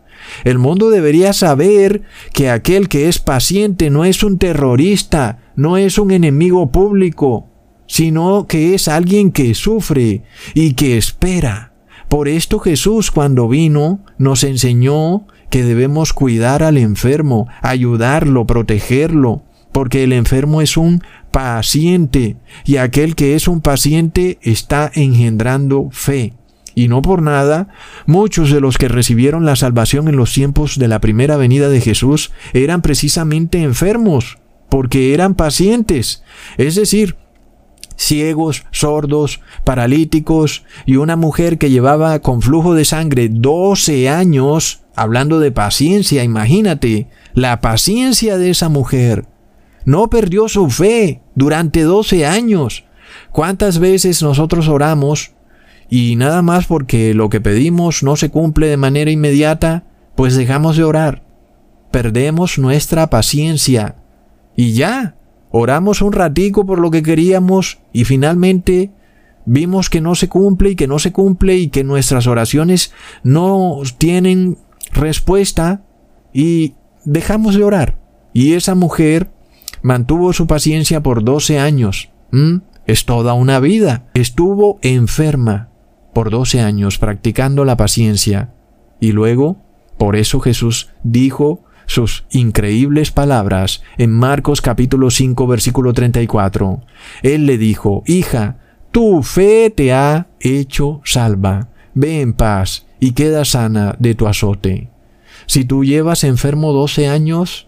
[0.44, 5.98] El mundo debería saber que aquel que es paciente no es un terrorista, no es
[5.98, 7.50] un enemigo público,
[7.94, 10.24] sino que es alguien que sufre
[10.56, 11.74] y que espera.
[12.10, 20.04] Por esto Jesús cuando vino nos enseñó que debemos cuidar al enfermo, ayudarlo, protegerlo, porque
[20.04, 26.34] el enfermo es un paciente y aquel que es un paciente está engendrando fe.
[26.74, 27.68] Y no por nada,
[28.08, 31.80] muchos de los que recibieron la salvación en los tiempos de la primera venida de
[31.80, 36.24] Jesús eran precisamente enfermos, porque eran pacientes,
[36.58, 37.18] es decir,
[37.96, 45.40] ciegos, sordos, paralíticos y una mujer que llevaba con flujo de sangre 12 años, hablando
[45.40, 49.26] de paciencia, imagínate, la paciencia de esa mujer.
[49.86, 52.86] No perdió su fe durante 12 años.
[53.32, 55.32] ¿Cuántas veces nosotros oramos
[55.90, 59.84] y nada más porque lo que pedimos no se cumple de manera inmediata,
[60.16, 61.24] pues dejamos de orar?
[61.92, 63.96] Perdemos nuestra paciencia.
[64.56, 65.16] Y ya,
[65.56, 68.92] oramos un ratico por lo que queríamos y finalmente
[69.46, 73.80] vimos que no se cumple y que no se cumple y que nuestras oraciones no
[74.00, 74.58] tienen
[74.94, 75.84] respuesta
[76.34, 76.74] y
[77.06, 78.00] dejamos de orar.
[78.34, 79.30] Y esa mujer
[79.84, 82.10] mantuvo su paciencia por 12 años.
[82.88, 84.10] Es toda una vida.
[84.16, 85.70] Estuvo enferma
[86.14, 88.56] por 12 años practicando la paciencia.
[89.00, 89.58] Y luego,
[90.00, 96.82] por eso Jesús dijo sus increíbles palabras en Marcos capítulo 5 versículo 34.
[97.22, 98.58] Él le dijo, Hija,
[98.92, 101.70] tu fe te ha hecho salva.
[101.94, 104.90] Ve en paz y queda sana de tu azote.
[105.46, 107.68] Si tú llevas enfermo 12 años,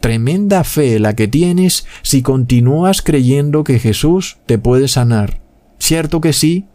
[0.00, 5.40] tremenda fe la que tienes si continúas creyendo que Jesús te puede sanar.
[5.78, 6.66] ¿Cierto que sí?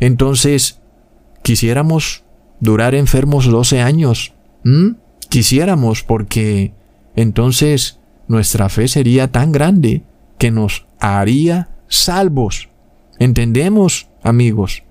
[0.00, 0.80] Entonces,
[1.42, 2.24] quisiéramos
[2.60, 4.34] durar enfermos 12 años.
[5.34, 6.74] Quisiéramos porque
[7.16, 10.04] entonces nuestra fe sería tan grande
[10.38, 12.68] que nos haría salvos.
[13.18, 14.84] ¿Entendemos, amigos?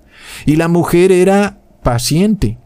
[0.44, 2.58] Y la mujer era paciente.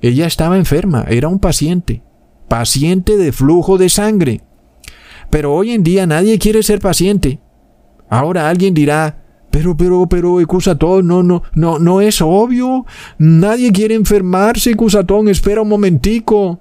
[0.00, 2.00] Ella estaba enferma, era un paciente,
[2.46, 4.42] paciente de flujo de sangre.
[5.30, 7.40] Pero hoy en día nadie quiere ser paciente.
[8.08, 12.86] Ahora alguien dirá, Pero, pero, pero, Ecusatón, no, no, no, no es obvio.
[13.18, 16.60] Nadie quiere enfermarse, Ecusatón, espera un momentico.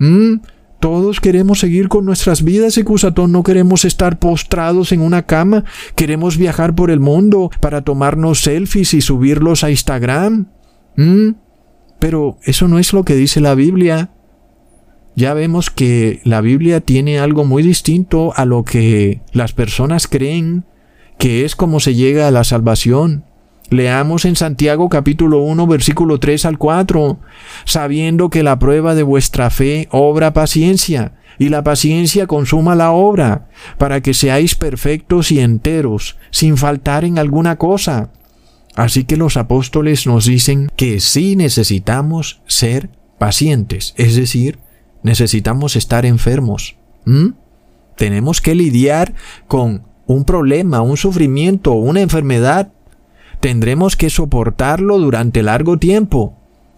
[0.00, 0.40] ¿Mm?
[0.80, 6.38] Todos queremos seguir con nuestras vidas, Ecusatón, no queremos estar postrados en una cama, queremos
[6.38, 10.48] viajar por el mundo para tomarnos selfies y subirlos a Instagram.
[10.96, 11.32] ¿Mm?
[11.98, 14.10] Pero eso no es lo que dice la Biblia.
[15.16, 20.64] Ya vemos que la Biblia tiene algo muy distinto a lo que las personas creen
[21.18, 23.24] que es como se llega a la salvación.
[23.70, 27.20] Leamos en Santiago capítulo 1 versículo 3 al 4,
[27.64, 33.48] sabiendo que la prueba de vuestra fe obra paciencia, y la paciencia consuma la obra,
[33.78, 38.10] para que seáis perfectos y enteros, sin faltar en alguna cosa.
[38.74, 44.58] Así que los apóstoles nos dicen que sí necesitamos ser pacientes, es decir,
[45.04, 46.76] necesitamos estar enfermos.
[47.96, 49.14] Tenemos que lidiar
[49.46, 52.72] con un problema, un sufrimiento, una enfermedad,
[53.40, 56.36] tendremos que soportarlo durante largo tiempo.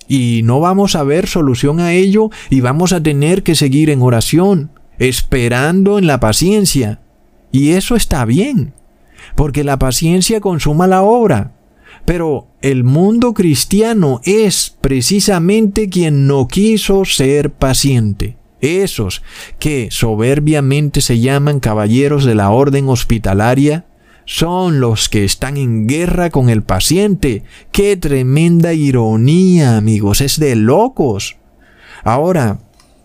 [0.08, 4.02] Y no vamos a ver solución a ello y vamos a tener que seguir en
[4.02, 7.00] oración, esperando en la paciencia.
[7.50, 8.74] Y eso está bien,
[9.34, 11.52] porque la paciencia consuma la obra.
[12.04, 18.36] Pero el mundo cristiano es precisamente quien no quiso ser paciente.
[18.60, 19.22] Esos
[19.58, 23.86] que soberbiamente se llaman caballeros de la orden hospitalaria
[24.32, 27.42] son los que están en guerra con el paciente.
[27.70, 30.22] ¡Qué tremenda ironía, amigos!
[30.22, 31.36] Es de locos.
[32.02, 32.60] Ahora,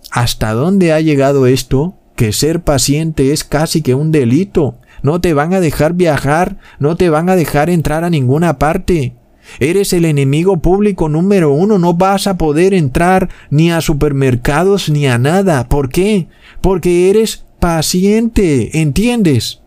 [0.09, 1.95] ¿hasta dónde ha llegado esto?
[2.15, 4.75] Que ser paciente es casi que un delito.
[5.03, 9.13] No te van a dejar viajar, no te van a dejar entrar a ninguna parte.
[9.59, 15.07] Eres el enemigo público número uno, no vas a poder entrar ni a supermercados ni
[15.07, 15.67] a nada.
[15.67, 16.29] ¿Por qué?
[16.61, 19.61] Porque eres paciente, ¿entiendes?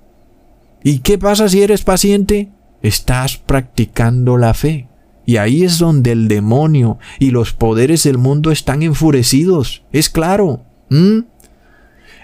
[0.83, 2.51] ¿Y qué pasa si eres paciente?
[2.83, 4.89] Estás practicando la fe.
[5.27, 9.85] Y ahí es donde el demonio y los poderes del mundo están enfurecidos.
[9.93, 10.63] Es claro.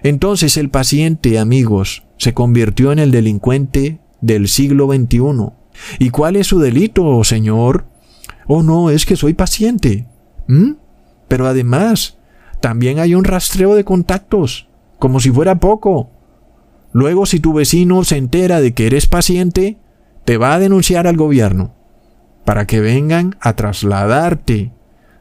[0.03, 5.53] Entonces el paciente, amigos, se convirtió en el delincuente del siglo XXI.
[5.99, 7.85] ¿Y cuál es su delito, Señor?
[8.47, 10.07] Oh, no, es que soy paciente.
[10.49, 10.73] ¿Mm?
[11.29, 12.17] Pero además,
[12.61, 16.11] también hay un rastreo de contactos, como si fuera poco.
[16.97, 19.77] Luego, si tu vecino se entera de que eres paciente,
[20.25, 21.75] te va a denunciar al gobierno
[22.47, 24.73] para que vengan a trasladarte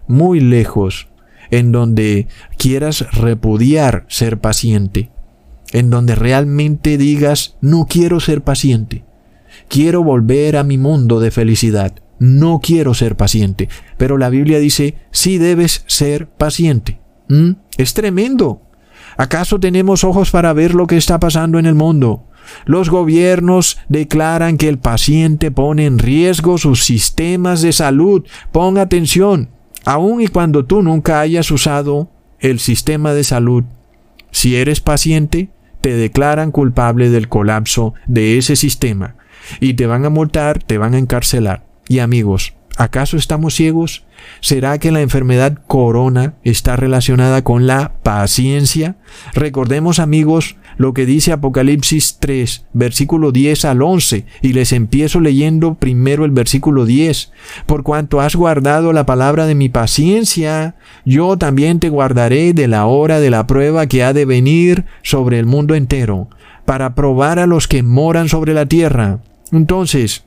[0.07, 1.09] muy lejos,
[1.51, 5.11] en donde quieras repudiar ser paciente,
[5.73, 9.03] en donde realmente digas, no quiero ser paciente.
[9.67, 11.93] Quiero volver a mi mundo de felicidad.
[12.19, 13.67] No quiero ser paciente.
[13.97, 17.01] Pero la Biblia dice, sí debes ser paciente.
[17.27, 17.51] ¿Mm?
[17.77, 18.61] Es tremendo.
[19.17, 22.23] ¿Acaso tenemos ojos para ver lo que está pasando en el mundo?
[22.65, 28.25] Los gobiernos declaran que el paciente pone en riesgo sus sistemas de salud.
[28.51, 29.49] Ponga atención,
[29.83, 33.63] aun y cuando tú nunca hayas usado el sistema de salud,
[34.31, 35.49] si eres paciente,
[35.81, 39.15] te declaran culpable del colapso de ese sistema
[39.59, 41.65] y te van a multar, te van a encarcelar.
[41.87, 44.04] Y amigos, ¿acaso estamos ciegos?
[44.41, 48.95] ¿Será que la enfermedad corona está relacionada con la paciencia?
[49.33, 55.75] Recordemos amigos lo que dice Apocalipsis 3, versículo 10 al 11, y les empiezo leyendo
[55.75, 57.31] primero el versículo 10.
[57.65, 62.85] Por cuanto has guardado la palabra de mi paciencia, yo también te guardaré de la
[62.85, 66.27] hora de la prueba que ha de venir sobre el mundo entero,
[66.65, 69.19] para probar a los que moran sobre la tierra.
[69.51, 70.24] Entonces,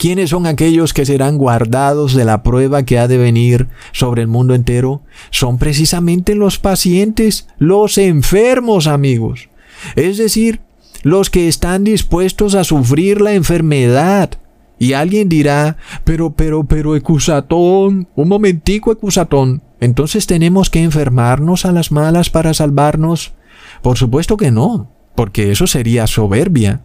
[0.00, 4.28] ¿quiénes son aquellos que serán guardados de la prueba que ha de venir sobre el
[4.28, 5.02] mundo entero?
[5.30, 9.50] Son precisamente los pacientes, los enfermos, amigos.
[9.96, 10.60] Es decir,
[11.02, 14.30] los que están dispuestos a sufrir la enfermedad.
[14.78, 19.62] Y alguien dirá, pero, pero, pero, Ecusatón, un momentico, Ecusatón.
[19.80, 23.34] Entonces tenemos que enfermarnos a las malas para salvarnos.
[23.82, 26.80] Por supuesto que no, porque eso sería soberbia.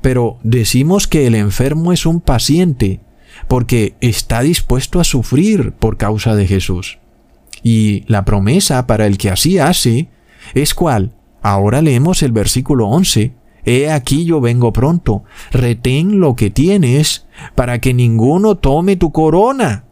[0.00, 3.00] Pero decimos que el enfermo es un paciente
[3.48, 6.98] porque está dispuesto a sufrir por causa de Jesús.
[7.62, 10.08] Y la promesa para el que así hace
[10.54, 11.12] es cuál?
[11.42, 13.34] Ahora leemos el versículo 11.
[13.64, 15.22] He aquí yo vengo pronto,
[15.52, 19.84] retén lo que tienes, para que ninguno tome tu corona.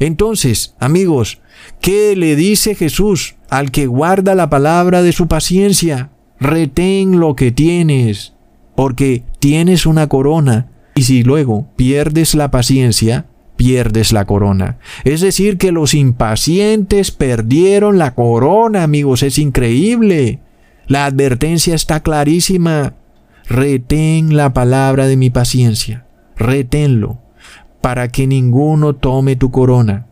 [0.00, 1.40] Entonces, amigos,
[1.80, 6.10] ¿qué le dice Jesús al que guarda la palabra de su paciencia?
[6.40, 8.34] Retén lo que tienes,
[8.74, 14.78] porque tienes una corona, y si luego pierdes la paciencia, pierdes la corona.
[15.04, 20.40] Es decir, que los impacientes perdieron la corona, amigos, es increíble.
[20.86, 22.94] La advertencia está clarísima.
[23.48, 26.06] Retén la palabra de mi paciencia.
[26.36, 27.18] reténlo,
[27.80, 30.06] para que ninguno tome tu corona.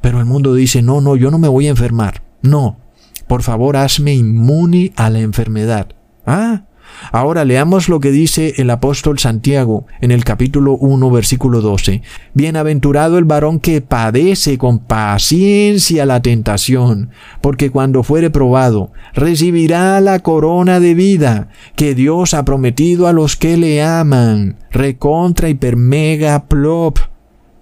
[0.00, 2.22] Pero el mundo dice, no, no, yo no me voy a enfermar.
[2.42, 2.78] No,
[3.26, 5.88] por favor hazme inmune a la enfermedad.
[6.26, 6.64] Ah,
[7.12, 12.02] Ahora leamos lo que dice el apóstol Santiago en el capítulo 1 versículo 12.
[12.34, 20.20] Bienaventurado el varón que padece con paciencia la tentación, porque cuando fuere probado, recibirá la
[20.20, 24.56] corona de vida que Dios ha prometido a los que le aman.
[24.70, 26.98] Recontra hipermega plop.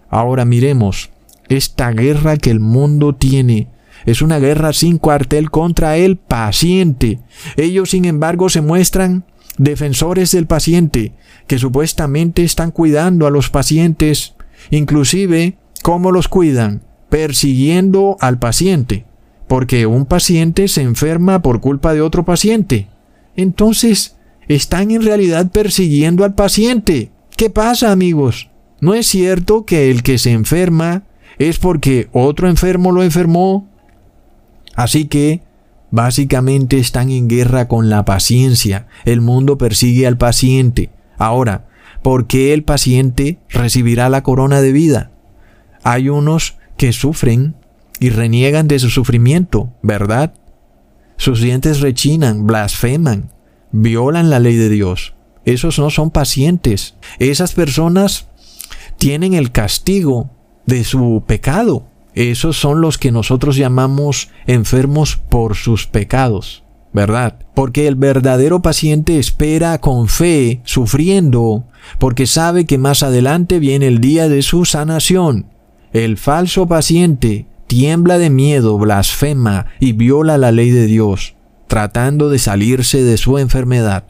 [0.08, 1.10] Ahora miremos
[1.48, 3.68] esta guerra que el mundo tiene
[4.06, 7.18] es una guerra sin cuartel contra el paciente.
[7.56, 9.24] Ellos, sin embargo, se muestran
[9.58, 11.12] defensores del paciente,
[11.46, 14.34] que supuestamente están cuidando a los pacientes,
[14.70, 16.82] inclusive, ¿cómo los cuidan?
[17.08, 19.04] Persiguiendo al paciente,
[19.48, 22.88] porque un paciente se enferma por culpa de otro paciente.
[23.36, 24.16] Entonces,
[24.48, 27.10] están en realidad persiguiendo al paciente.
[27.36, 28.50] ¿Qué pasa, amigos?
[28.80, 31.04] ¿No es cierto que el que se enferma
[31.38, 33.68] es porque otro enfermo lo enfermó
[34.76, 35.42] Así que,
[35.90, 38.86] básicamente están en guerra con la paciencia.
[39.04, 40.90] El mundo persigue al paciente.
[41.18, 41.66] Ahora,
[42.02, 45.10] ¿por qué el paciente recibirá la corona de vida?
[45.82, 47.56] Hay unos que sufren
[47.98, 50.34] y reniegan de su sufrimiento, ¿verdad?
[51.16, 53.30] Sus dientes rechinan, blasfeman,
[53.72, 55.14] violan la ley de Dios.
[55.46, 56.96] Esos no son pacientes.
[57.18, 58.28] Esas personas
[58.98, 60.30] tienen el castigo
[60.66, 61.86] de su pecado.
[62.16, 66.64] Esos son los que nosotros llamamos enfermos por sus pecados,
[66.94, 67.40] ¿verdad?
[67.54, 71.64] Porque el verdadero paciente espera con fe, sufriendo,
[71.98, 75.50] porque sabe que más adelante viene el día de su sanación.
[75.92, 81.36] El falso paciente tiembla de miedo, blasfema y viola la ley de Dios,
[81.66, 84.04] tratando de salirse de su enfermedad.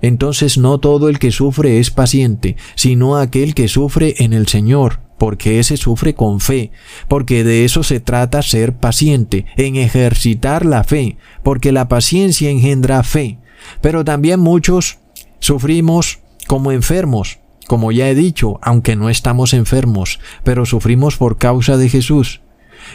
[0.00, 5.01] Entonces no todo el que sufre es paciente, sino aquel que sufre en el Señor
[5.22, 6.72] porque ese sufre con fe,
[7.06, 13.04] porque de eso se trata ser paciente, en ejercitar la fe, porque la paciencia engendra
[13.04, 13.38] fe.
[13.80, 14.98] Pero también muchos
[15.38, 16.18] sufrimos
[16.48, 21.88] como enfermos, como ya he dicho, aunque no estamos enfermos, pero sufrimos por causa de
[21.88, 22.40] Jesús.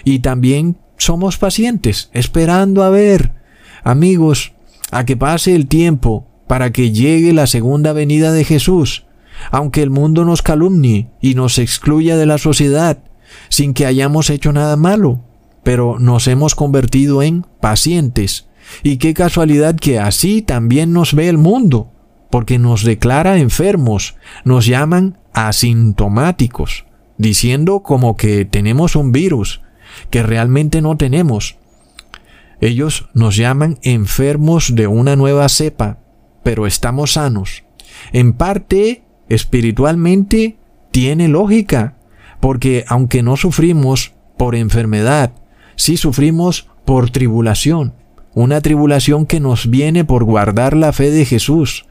[0.03, 3.35] Y también somos pacientes, esperando a ver,
[3.85, 4.51] amigos,
[4.91, 9.06] a que pase el tiempo para que llegue la segunda venida de Jesús
[9.51, 12.99] aunque el mundo nos calumnie y nos excluya de la sociedad,
[13.49, 15.23] sin que hayamos hecho nada malo,
[15.63, 18.47] pero nos hemos convertido en pacientes.
[18.83, 21.91] Y qué casualidad que así también nos ve el mundo,
[22.29, 26.85] porque nos declara enfermos, nos llaman asintomáticos,
[27.17, 29.61] diciendo como que tenemos un virus,
[30.09, 31.57] que realmente no tenemos.
[32.59, 35.99] Ellos nos llaman enfermos de una nueva cepa,
[36.43, 37.63] pero estamos sanos.
[38.13, 40.57] En parte espiritualmente
[40.91, 41.97] tiene lógica,
[42.39, 45.33] porque aunque no sufrimos por enfermedad,
[45.75, 47.93] sí sufrimos por tribulación,
[48.33, 51.85] una tribulación que nos viene por guardar la fe de Jesús.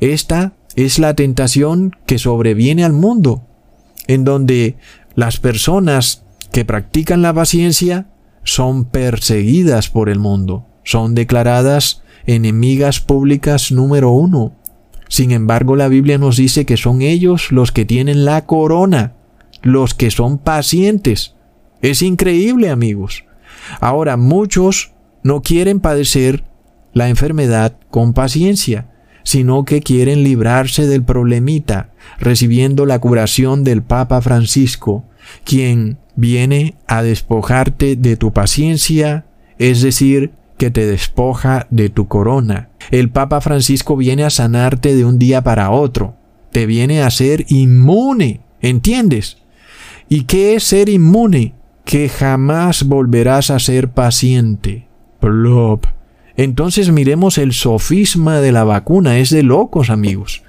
[0.00, 3.42] Esta es la tentación que sobreviene al mundo,
[4.06, 4.76] en donde
[5.14, 8.06] las personas que practican la paciencia
[8.42, 14.52] son perseguidas por el mundo, son declaradas enemigas públicas número uno
[15.08, 19.14] sin embargo, la Biblia nos dice que son ellos los que tienen la corona,
[19.62, 21.34] los que son pacientes.
[21.82, 23.24] Es increíble, amigos.
[23.80, 24.92] Ahora, muchos
[25.22, 26.44] no quieren padecer
[26.92, 28.90] la enfermedad con paciencia,
[29.22, 35.04] sino que quieren librarse del problemita, recibiendo la curación del Papa Francisco,
[35.44, 39.26] quien viene a despojarte de tu paciencia,
[39.58, 42.70] es decir, que te despoja de tu corona.
[42.90, 46.16] El Papa Francisco viene a sanarte de un día para otro.
[46.52, 48.40] Te viene a ser inmune.
[48.60, 49.38] ¿Entiendes?
[50.08, 51.54] ¿Y qué es ser inmune?
[51.84, 54.86] Que jamás volverás a ser paciente.
[55.20, 55.86] Plop.
[56.36, 59.18] Entonces miremos el sofisma de la vacuna.
[59.18, 60.42] Es de locos, amigos.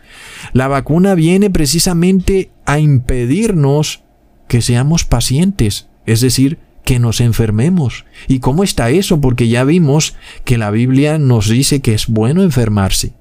[0.54, 4.04] La vacuna viene precisamente a impedirnos
[4.48, 5.90] que seamos pacientes.
[6.06, 8.06] Es decir, que nos enfermemos.
[8.28, 9.20] ¿Y cómo está eso?
[9.20, 10.16] Porque ya vimos
[10.46, 13.14] que la Biblia nos dice que es bueno enfermarse.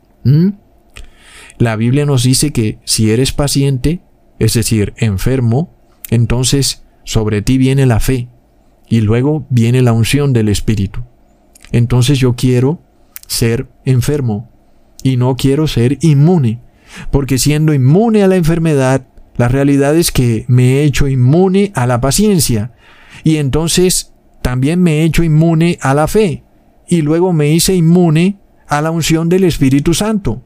[1.59, 4.03] La Biblia nos dice que si eres paciente,
[4.39, 5.75] es decir, enfermo,
[6.11, 8.29] entonces sobre ti viene la fe
[8.89, 11.01] y luego viene la unción del Espíritu.
[11.73, 12.83] Entonces yo quiero
[13.27, 14.51] ser enfermo
[15.03, 16.61] y no quiero ser inmune,
[17.11, 19.07] porque siendo inmune a la enfermedad,
[19.37, 22.74] la realidad es que me he hecho inmune a la paciencia
[23.25, 24.13] y entonces
[24.43, 26.45] también me he hecho inmune a la fe
[26.87, 30.43] y luego me hice inmune a la unción del Espíritu Santo.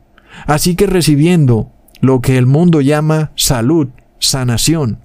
[0.47, 3.89] Así que recibiendo lo que el mundo llama salud,
[4.21, 5.01] sanación,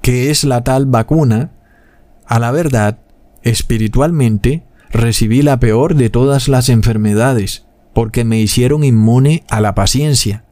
[0.00, 1.50] que es la tal vacuna,
[2.26, 2.98] a la verdad,
[3.42, 10.44] espiritualmente, recibí la peor de todas las enfermedades, porque me hicieron inmune a la paciencia.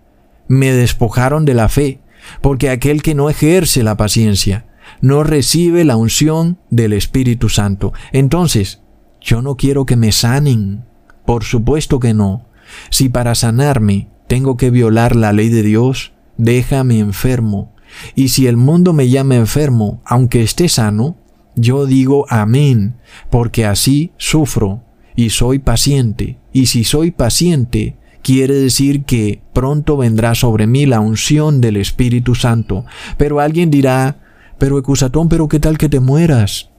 [0.48, 2.00] Me despojaron de la fe,
[2.40, 4.66] porque aquel que no ejerce la paciencia
[5.00, 7.92] no recibe la unción del Espíritu Santo.
[8.12, 8.80] Entonces,
[9.20, 10.84] yo no quiero que me sanen.
[11.24, 12.46] Por supuesto que no.
[12.90, 17.74] Si para sanarme tengo que violar la ley de Dios, déjame enfermo.
[18.14, 21.16] Y si el mundo me llama enfermo, aunque esté sano,
[21.54, 22.96] yo digo amén,
[23.30, 24.82] porque así sufro
[25.14, 26.38] y soy paciente.
[26.52, 32.34] Y si soy paciente, quiere decir que pronto vendrá sobre mí la unción del Espíritu
[32.34, 32.84] Santo.
[33.18, 34.18] Pero alguien dirá,
[34.58, 36.70] pero Ecusatón, pero qué tal que te mueras.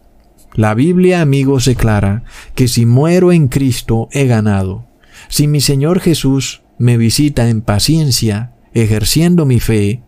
[0.53, 4.85] La Biblia, amigos, declara que si muero en Cristo he ganado.
[5.27, 10.03] Si mi Señor Jesús me visita en paciencia, ejerciendo mi fe,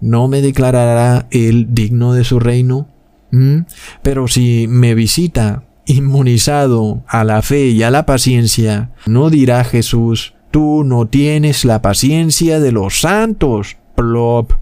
[0.00, 2.88] ¿no me declarará Él digno de su reino?
[3.30, 3.60] ¿Mm?
[4.02, 10.34] Pero si me visita inmunizado a la fe y a la paciencia, no dirá Jesús,
[10.50, 13.76] tú no tienes la paciencia de los santos.
[13.94, 14.52] Plop.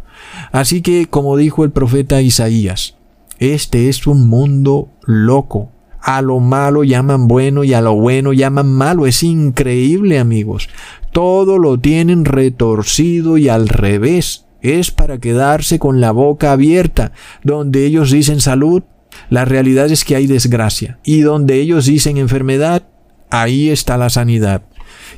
[0.50, 2.96] Así que, como dijo el profeta Isaías,
[3.38, 5.70] este es un mundo loco.
[6.00, 9.06] A lo malo llaman bueno y a lo bueno llaman malo.
[9.06, 10.68] Es increíble, amigos.
[11.12, 14.46] Todo lo tienen retorcido y al revés.
[14.60, 17.12] Es para quedarse con la boca abierta.
[17.42, 18.82] Donde ellos dicen salud,
[19.28, 20.98] la realidad es que hay desgracia.
[21.04, 22.84] Y donde ellos dicen enfermedad,
[23.30, 24.62] ahí está la sanidad.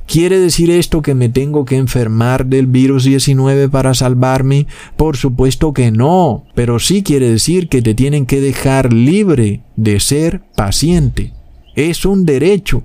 [0.07, 4.67] ¿Quiere decir esto que me tengo que enfermar del virus 19 para salvarme?
[4.97, 10.01] Por supuesto que no, pero sí quiere decir que te tienen que dejar libre de
[10.01, 11.33] ser paciente.
[11.75, 12.83] Es un derecho.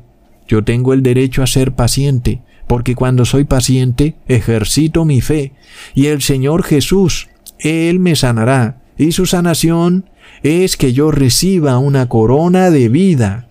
[0.47, 5.53] Yo tengo el derecho a ser paciente, porque cuando soy paciente ejercito mi fe,
[5.93, 7.29] y el Señor Jesús,
[7.59, 10.09] Él me sanará, y su sanación
[10.41, 13.48] es que yo reciba una corona de vida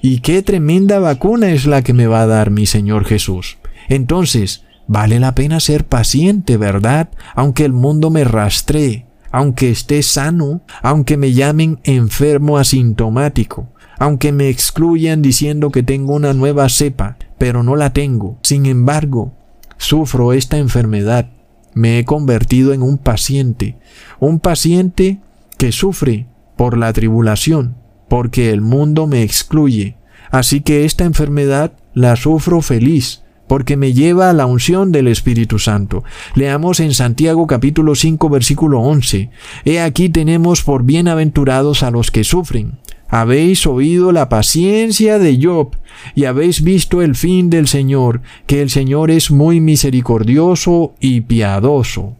[0.00, 3.58] y qué tremenda vacuna es la que me va a dar mi Señor Jesús.
[3.88, 7.10] Entonces, vale la pena ser paciente, ¿verdad?
[7.34, 13.68] Aunque el mundo me rastree, aunque esté sano, aunque me llamen enfermo asintomático,
[13.98, 18.38] aunque me excluyan diciendo que tengo una nueva cepa, pero no la tengo.
[18.42, 19.32] Sin embargo,
[19.76, 21.30] sufro esta enfermedad.
[21.74, 23.76] Me he convertido en un paciente,
[24.20, 25.20] un paciente
[25.58, 26.26] que sufre
[26.56, 27.76] por la tribulación,
[28.08, 29.96] porque el mundo me excluye.
[30.30, 35.58] Así que esta enfermedad la sufro feliz, porque me lleva a la unción del Espíritu
[35.58, 36.04] Santo.
[36.34, 39.30] Leamos en Santiago capítulo 5 versículo 11.
[39.64, 42.78] He aquí tenemos por bienaventurados a los que sufren.
[43.08, 45.76] Habéis oído la paciencia de Job
[46.14, 52.16] y habéis visto el fin del Señor, que el Señor es muy misericordioso y piadoso.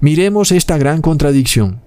[0.00, 1.80] Miremos esta gran contradicción.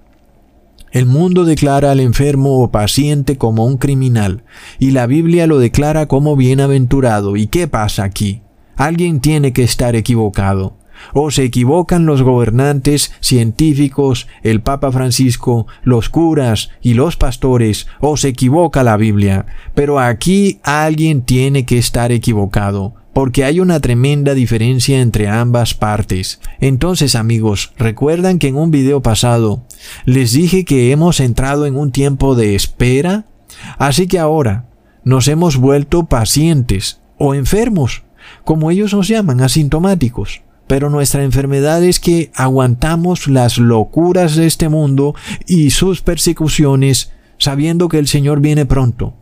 [0.92, 4.44] El mundo declara al enfermo o paciente como un criminal,
[4.78, 7.36] y la Biblia lo declara como bienaventurado.
[7.36, 8.42] ¿Y qué pasa aquí?
[8.76, 10.76] Alguien tiene que estar equivocado.
[11.14, 18.18] O se equivocan los gobernantes, científicos, el Papa Francisco, los curas y los pastores, o
[18.18, 19.46] se equivoca la Biblia.
[19.74, 26.40] Pero aquí alguien tiene que estar equivocado porque hay una tremenda diferencia entre ambas partes.
[26.60, 29.64] Entonces amigos, recuerdan que en un video pasado
[30.04, 33.26] les dije que hemos entrado en un tiempo de espera,
[33.78, 34.66] así que ahora
[35.04, 38.04] nos hemos vuelto pacientes o enfermos,
[38.44, 40.42] como ellos nos llaman, asintomáticos.
[40.66, 45.14] Pero nuestra enfermedad es que aguantamos las locuras de este mundo
[45.46, 49.14] y sus persecuciones sabiendo que el Señor viene pronto.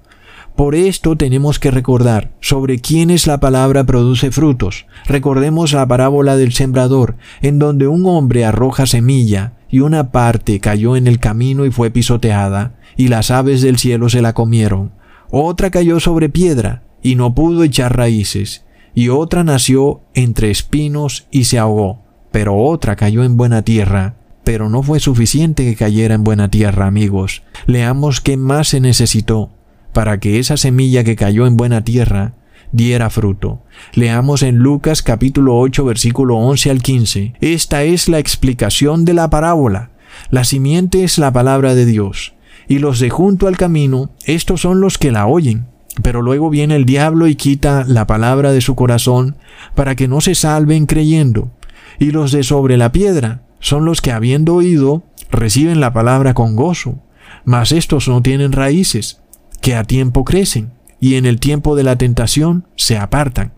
[0.60, 4.84] Por esto tenemos que recordar sobre quiénes la palabra produce frutos.
[5.06, 10.96] Recordemos la parábola del sembrador, en donde un hombre arroja semilla y una parte cayó
[10.96, 14.92] en el camino y fue pisoteada, y las aves del cielo se la comieron.
[15.30, 21.44] Otra cayó sobre piedra y no pudo echar raíces, y otra nació entre espinos y
[21.44, 22.02] se ahogó,
[22.32, 24.16] pero otra cayó en buena tierra.
[24.44, 27.44] Pero no fue suficiente que cayera en buena tierra, amigos.
[27.64, 29.52] Leamos qué más se necesitó
[29.92, 32.34] para que esa semilla que cayó en buena tierra
[32.72, 33.62] diera fruto.
[33.94, 37.34] Leamos en Lucas capítulo 8 versículo 11 al 15.
[37.40, 39.90] Esta es la explicación de la parábola.
[40.30, 42.34] La simiente es la palabra de Dios,
[42.68, 45.66] y los de junto al camino, estos son los que la oyen.
[46.02, 49.36] Pero luego viene el diablo y quita la palabra de su corazón
[49.74, 51.50] para que no se salven creyendo.
[51.98, 56.56] Y los de sobre la piedra son los que habiendo oído reciben la palabra con
[56.56, 57.00] gozo.
[57.44, 59.19] Mas estos no tienen raíces
[59.60, 63.52] que a tiempo crecen y en el tiempo de la tentación se apartan.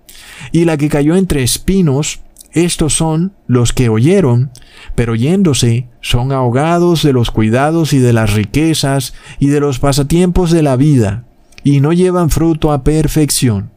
[0.52, 2.20] Y la que cayó entre espinos
[2.52, 4.50] estos son los que oyeron,
[4.94, 10.50] pero yéndose son ahogados de los cuidados y de las riquezas y de los pasatiempos
[10.50, 11.24] de la vida,
[11.64, 13.70] y no llevan fruto a perfección.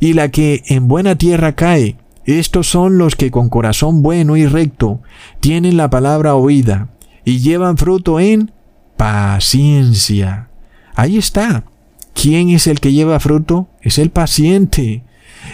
[0.00, 1.96] Y la que en buena tierra cae,
[2.26, 5.00] estos son los que con corazón bueno y recto
[5.40, 6.88] tienen la palabra oída,
[7.24, 8.52] y llevan fruto en
[8.98, 10.49] paciencia.
[10.94, 11.64] Ahí está.
[12.14, 13.68] ¿Quién es el que lleva fruto?
[13.80, 15.04] Es el paciente.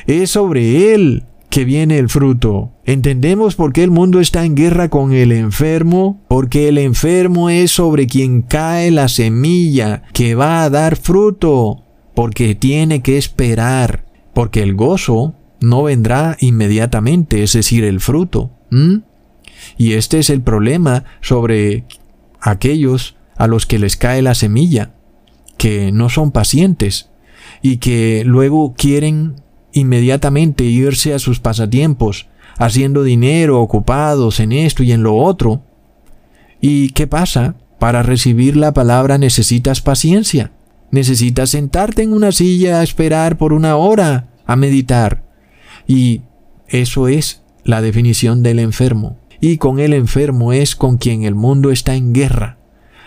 [0.06, 2.72] Es sobre él que viene el fruto.
[2.84, 6.20] ¿Entendemos por qué el mundo está en guerra con el enfermo?
[6.28, 11.84] Porque el enfermo es sobre quien cae la semilla que va a dar fruto.
[12.14, 14.04] Porque tiene que esperar.
[14.34, 18.50] Porque el gozo no vendrá inmediatamente, es decir, el fruto.
[19.78, 21.84] Y este es el problema sobre
[22.40, 24.92] aquellos a los que les cae la semilla,
[25.66, 27.10] que no son pacientes
[27.60, 29.42] y que luego quieren
[29.72, 35.62] inmediatamente irse a sus pasatiempos, haciendo dinero, ocupados en esto y en lo otro.
[36.60, 37.56] ¿Y qué pasa?
[37.80, 40.52] Para recibir la palabra necesitas paciencia.
[40.92, 45.24] Necesitas sentarte en una silla a esperar por una hora, a meditar.
[45.84, 46.20] Y
[46.68, 49.18] eso es la definición del enfermo.
[49.40, 52.56] Y con el enfermo es con quien el mundo está en guerra.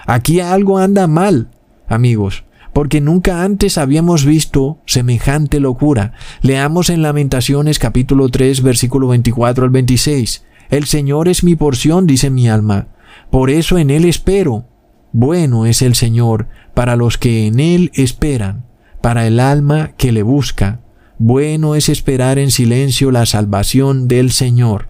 [0.05, 1.51] Aquí algo anda mal,
[1.87, 2.43] amigos
[2.73, 6.13] porque nunca antes habíamos visto semejante locura.
[6.41, 10.45] Leamos en Lamentaciones capítulo 3 versículo 24 al 26.
[10.69, 12.87] El Señor es mi porción, dice mi alma.
[13.31, 14.65] Por eso en Él espero.
[15.11, 18.65] Bueno es el Señor para los que en Él esperan,
[19.01, 20.81] para el alma que le busca.
[21.17, 24.89] Bueno es esperar en silencio la salvación del Señor.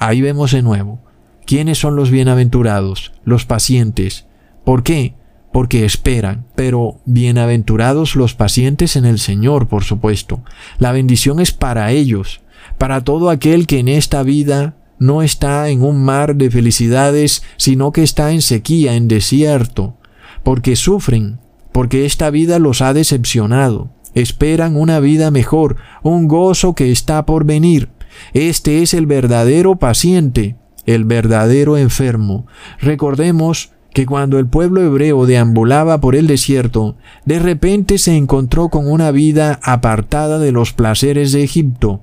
[0.00, 1.00] Ahí vemos de nuevo.
[1.44, 3.12] ¿Quiénes son los bienaventurados?
[3.24, 4.26] Los pacientes.
[4.64, 5.14] ¿Por qué?
[5.52, 10.42] Porque esperan, pero bienaventurados los pacientes en el Señor, por supuesto.
[10.78, 12.40] La bendición es para ellos,
[12.76, 17.92] para todo aquel que en esta vida no está en un mar de felicidades, sino
[17.92, 19.96] que está en sequía, en desierto,
[20.42, 21.38] porque sufren,
[21.72, 27.44] porque esta vida los ha decepcionado, esperan una vida mejor, un gozo que está por
[27.44, 27.88] venir.
[28.32, 32.46] Este es el verdadero paciente, el verdadero enfermo.
[32.80, 38.90] Recordemos que cuando el pueblo hebreo deambulaba por el desierto, de repente se encontró con
[38.90, 42.02] una vida apartada de los placeres de Egipto,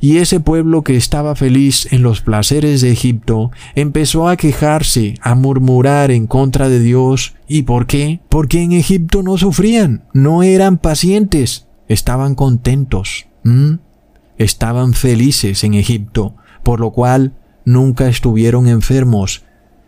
[0.00, 5.34] y ese pueblo que estaba feliz en los placeres de Egipto empezó a quejarse, a
[5.34, 7.34] murmurar en contra de Dios.
[7.46, 8.20] ¿Y por qué?
[8.28, 13.26] Porque en Egipto no sufrían, no eran pacientes, estaban contentos,
[14.38, 17.34] estaban felices en Egipto, por lo cual
[17.64, 19.44] nunca estuvieron enfermos,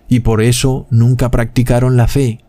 [0.08, 2.40] y por eso nunca practicaron la fe.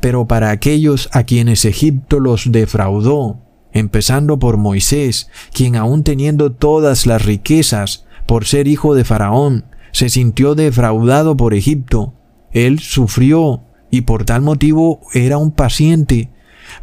[0.00, 3.38] Pero para aquellos a quienes Egipto los defraudó,
[3.72, 10.10] empezando por Moisés, quien aun teniendo todas las riquezas, por ser hijo de Faraón, se
[10.10, 12.14] sintió defraudado por Egipto,
[12.52, 16.30] él sufrió y por tal motivo era un paciente.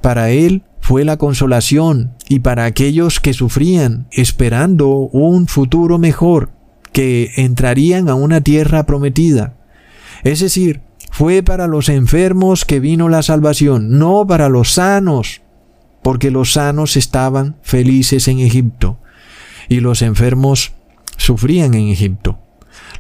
[0.02, 6.52] Para él fue la consolación y para aquellos que sufrían, esperando un futuro mejor,
[6.92, 9.56] que entrarían a una tierra prometida.
[10.26, 15.44] Es decir, fue para los enfermos que vino la salvación, no para los sanos,
[16.02, 18.98] porque los sanos estaban felices en Egipto
[19.70, 20.74] y los enfermos
[21.16, 22.40] sufrían en Egipto.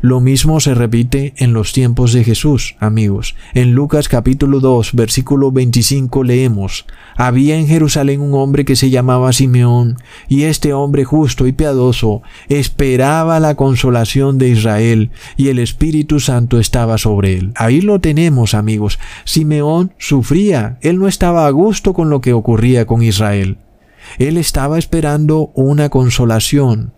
[0.05, 3.35] Lo mismo se repite en los tiempos de Jesús, amigos.
[3.55, 6.85] En Lucas capítulo 2, versículo 25 leemos,
[7.17, 9.97] Había en Jerusalén un hombre que se llamaba Simeón,
[10.27, 16.59] y este hombre justo y piadoso esperaba la consolación de Israel, y el Espíritu Santo
[16.59, 17.51] estaba sobre él.
[17.55, 18.99] Ahí lo tenemos, amigos.
[19.23, 23.57] Simeón sufría, él no estaba a gusto con lo que ocurría con Israel.
[24.19, 26.93] Él estaba esperando una consolación,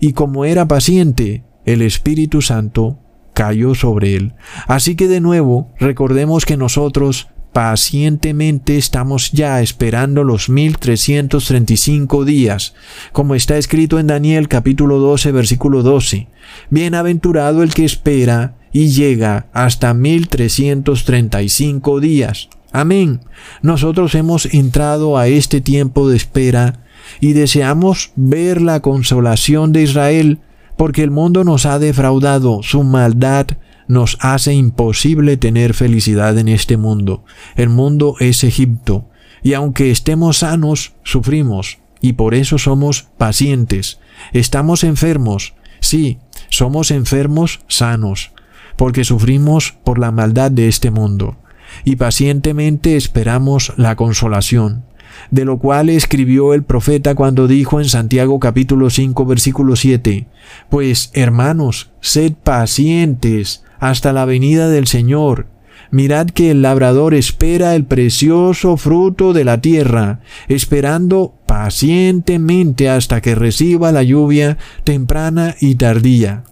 [0.00, 2.98] y como era paciente, el Espíritu Santo
[3.34, 4.34] cayó sobre él.
[4.66, 12.72] Así que de nuevo, recordemos que nosotros pacientemente estamos ya esperando los 1335 días,
[13.12, 16.28] como está escrito en Daniel capítulo 12 versículo 12.
[16.70, 22.48] Bienaventurado el que espera y llega hasta 1335 días.
[22.72, 23.20] Amén.
[23.60, 26.86] Nosotros hemos entrado a este tiempo de espera
[27.20, 30.38] y deseamos ver la consolación de Israel
[30.76, 33.46] porque el mundo nos ha defraudado, su maldad
[33.88, 37.24] nos hace imposible tener felicidad en este mundo.
[37.56, 39.08] El mundo es Egipto,
[39.42, 44.00] y aunque estemos sanos, sufrimos, y por eso somos pacientes.
[44.32, 46.18] Estamos enfermos, sí,
[46.48, 48.32] somos enfermos sanos,
[48.76, 51.36] porque sufrimos por la maldad de este mundo,
[51.84, 54.84] y pacientemente esperamos la consolación.
[55.30, 60.26] De lo cual escribió el profeta cuando dijo en Santiago capítulo 5 versículo 7,
[60.68, 65.46] Pues hermanos, sed pacientes hasta la venida del Señor.
[65.90, 73.34] Mirad que el labrador espera el precioso fruto de la tierra, esperando pacientemente hasta que
[73.34, 76.44] reciba la lluvia temprana y tardía.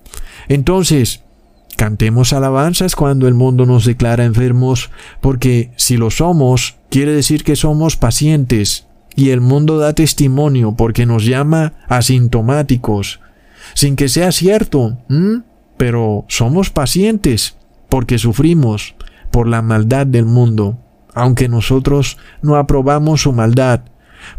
[0.49, 1.23] Entonces,
[1.77, 4.91] cantemos alabanzas cuando el mundo nos declara enfermos,
[5.23, 8.87] porque si lo somos, quiere decir que somos pacientes,
[9.17, 13.21] y el mundo da testimonio porque nos llama asintomáticos,
[13.75, 14.99] sin que sea cierto,
[15.77, 17.57] pero somos pacientes
[17.89, 18.95] porque sufrimos
[19.31, 20.79] por la maldad del mundo,
[21.15, 23.83] aunque nosotros no aprobamos su maldad.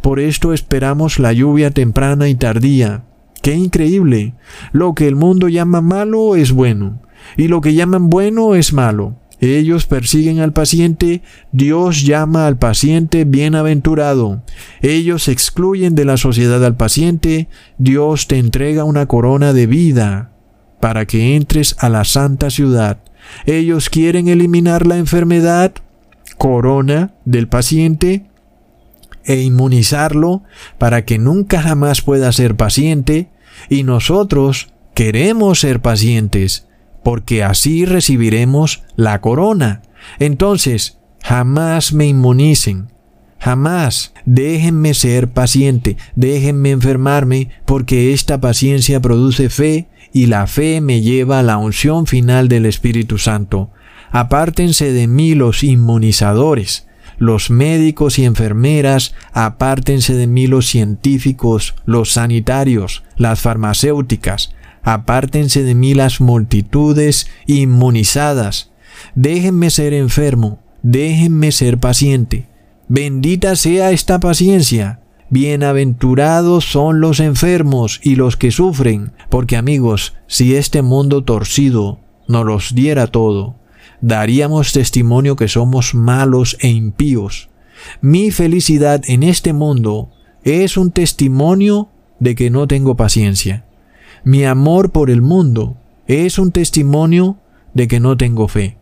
[0.02, 3.04] Por esto esperamos la lluvia temprana y tardía.
[3.42, 4.36] ¡Qué increíble!
[4.72, 7.02] Lo que el mundo llama malo es bueno,
[7.38, 9.16] y lo que llaman bueno es malo.
[9.42, 14.44] Ellos persiguen al paciente, Dios llama al paciente bienaventurado.
[14.82, 20.32] Ellos excluyen de la sociedad al paciente, Dios te entrega una corona de vida
[20.80, 23.00] para que entres a la santa ciudad.
[23.48, 25.74] Ellos quieren eliminar la enfermedad,
[26.38, 28.28] corona del paciente,
[29.24, 30.44] e inmunizarlo
[30.78, 33.30] para que nunca jamás pueda ser paciente,
[33.70, 36.68] y nosotros queremos ser pacientes,
[37.04, 39.82] porque así recibiremos la corona.
[40.20, 42.88] Entonces, jamás me inmunicen,
[43.40, 51.02] jamás déjenme ser paciente, déjenme enfermarme, porque esta paciencia produce fe y la fe me
[51.02, 53.72] lleva a la unción final del Espíritu Santo.
[54.12, 56.88] Apártense de mí los inmunizadores,
[57.18, 64.54] los médicos y enfermeras, apártense de mí los científicos, los sanitarios, las farmacéuticas,
[64.84, 68.72] apártense de mí las multitudes inmunizadas.
[69.16, 72.48] Déjenme ser enfermo, déjenme ser paciente.
[72.88, 75.02] Bendita sea esta paciencia,
[75.34, 82.46] Bienaventurados son los enfermos y los que sufren, porque amigos, si este mundo torcido nos
[82.46, 83.56] los diera todo,
[84.02, 87.50] daríamos testimonio que somos malos e impíos.
[88.02, 90.10] Mi felicidad en este mundo
[90.44, 91.88] es un testimonio
[92.20, 93.64] de que no tengo paciencia.
[94.24, 97.38] Mi amor por el mundo es un testimonio
[97.74, 98.78] de que no tengo fe,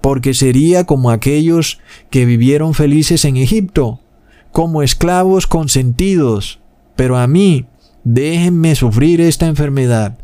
[0.00, 1.80] porque sería como aquellos
[2.10, 4.00] que vivieron felices en Egipto,
[4.52, 6.60] como esclavos consentidos,
[6.96, 7.66] pero a mí
[8.04, 10.18] déjenme sufrir esta enfermedad,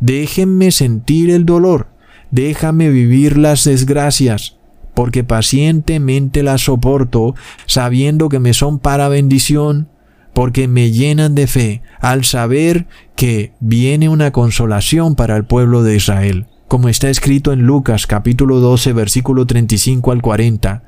[0.00, 1.88] déjenme sentir el dolor,
[2.30, 4.56] déjame vivir las desgracias,
[4.94, 7.34] porque pacientemente las soporto,
[7.66, 9.88] sabiendo que me son para bendición,
[10.36, 15.96] porque me llenan de fe al saber que viene una consolación para el pueblo de
[15.96, 20.82] Israel, como está escrito en Lucas capítulo 12 versículo 35 al 40.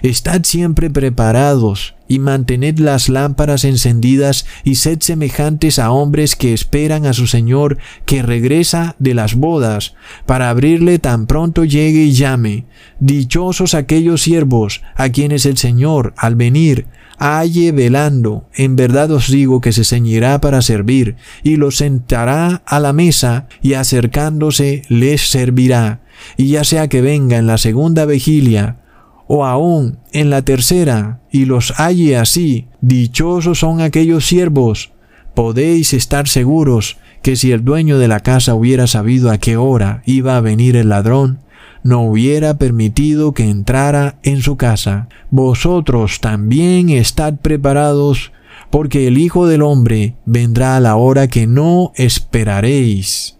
[0.00, 7.04] Estad siempre preparados y mantened las lámparas encendidas y sed semejantes a hombres que esperan
[7.04, 7.76] a su Señor
[8.06, 9.94] que regresa de las bodas,
[10.24, 12.64] para abrirle tan pronto llegue y llame.
[13.00, 16.86] Dichosos aquellos siervos a quienes el Señor, al venir,
[17.18, 18.48] halle velando.
[18.54, 23.48] En verdad os digo que se ceñirá para servir, y los sentará a la mesa,
[23.62, 26.02] y acercándose les servirá.
[26.36, 28.80] Y ya sea que venga en la segunda vigilia,
[29.26, 34.92] o aún en la tercera, y los halle así, dichosos son aquellos siervos.
[35.34, 40.02] Podéis estar seguros que si el dueño de la casa hubiera sabido a qué hora
[40.04, 41.40] iba a venir el ladrón,
[41.84, 45.08] no hubiera permitido que entrara en su casa.
[45.30, 48.32] Vosotros también estad preparados,
[48.70, 53.36] porque el Hijo del Hombre vendrá a la hora que no esperaréis.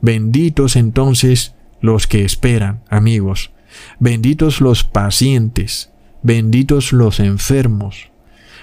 [0.00, 3.52] Benditos entonces los que esperan, amigos.
[4.00, 5.90] Benditos los pacientes,
[6.22, 8.10] benditos los enfermos,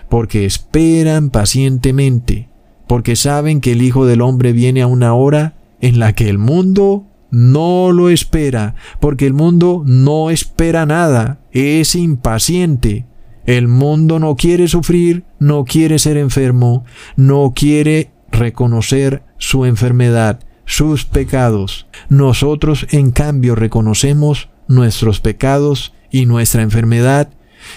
[0.10, 2.50] porque esperan pacientemente,
[2.86, 6.38] porque saben que el Hijo del Hombre viene a una hora en la que el
[6.38, 13.06] mundo no lo espera, porque el mundo no espera nada, es impaciente.
[13.46, 21.06] El mundo no quiere sufrir, no quiere ser enfermo, no quiere reconocer su enfermedad, sus
[21.06, 21.88] pecados.
[22.10, 27.30] Nosotros, en cambio, reconocemos nuestros pecados y nuestra enfermedad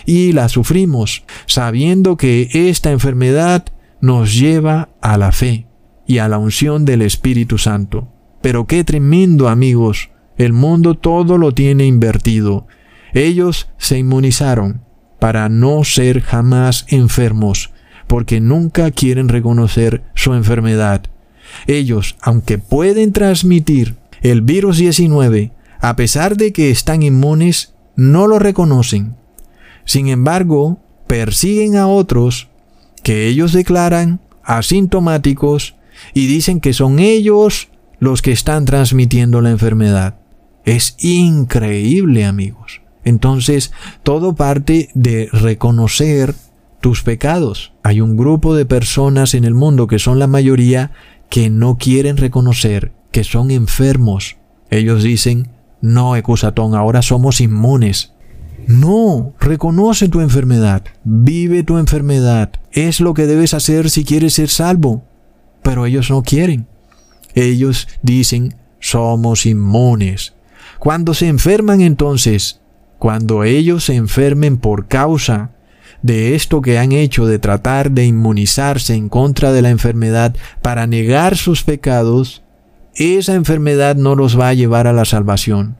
[0.07, 3.65] y la sufrimos, sabiendo que esta enfermedad
[4.01, 5.67] nos lleva a la fe
[6.07, 8.09] y a la unción del Espíritu Santo.
[8.43, 12.67] Pero qué tremendo amigos, el mundo todo lo tiene invertido.
[13.15, 14.83] Ellos se inmunizaron
[15.19, 17.71] para no ser jamás enfermos,
[18.09, 21.03] porque nunca quieren reconocer su enfermedad.
[21.67, 28.39] Ellos, aunque pueden transmitir el virus 19, a pesar de que están inmunes, no lo
[28.39, 29.17] reconocen.
[29.85, 32.49] Sin embargo, persiguen a otros
[33.03, 35.77] que ellos declaran asintomáticos
[36.15, 37.69] y dicen que son ellos
[38.03, 40.17] los que están transmitiendo la enfermedad.
[40.65, 42.83] Es increíble, amigos.
[43.05, 43.71] Entonces,
[44.03, 46.35] todo parte de reconocer
[46.81, 47.75] tus pecados.
[47.85, 50.91] Hay un grupo de personas en el mundo que son la mayoría
[51.31, 54.37] que no quieren reconocer que son enfermos.
[54.69, 58.15] Ellos dicen, no, Ecusatón, ahora somos inmunes.
[58.67, 62.51] No, reconoce tu enfermedad, vive tu enfermedad.
[62.73, 65.05] Es lo que debes hacer si quieres ser salvo.
[65.63, 66.67] Pero ellos no quieren.
[67.35, 70.35] Ellos dicen, somos inmunes.
[70.79, 72.61] Cuando se enferman entonces,
[72.99, 75.51] cuando ellos se enfermen por causa
[76.03, 80.87] de esto que han hecho de tratar de inmunizarse en contra de la enfermedad para
[80.87, 82.43] negar sus pecados,
[82.95, 85.77] esa enfermedad no los va a llevar a la salvación,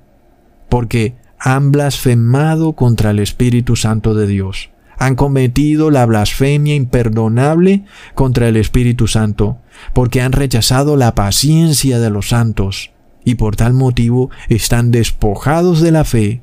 [0.69, 4.71] porque han blasfemado contra el Espíritu Santo de Dios.
[5.03, 7.83] Han cometido la blasfemia imperdonable
[8.15, 9.59] contra el Espíritu Santo,
[9.95, 12.93] porque han rechazado la paciencia de los santos,
[13.25, 16.43] y por tal motivo están despojados de la fe,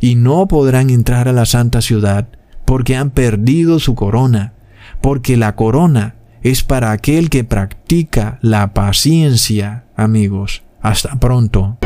[0.00, 2.28] y no podrán entrar a la santa ciudad,
[2.64, 4.54] porque han perdido su corona,
[5.02, 10.62] porque la corona es para aquel que practica la paciencia, amigos.
[10.80, 11.76] Hasta pronto.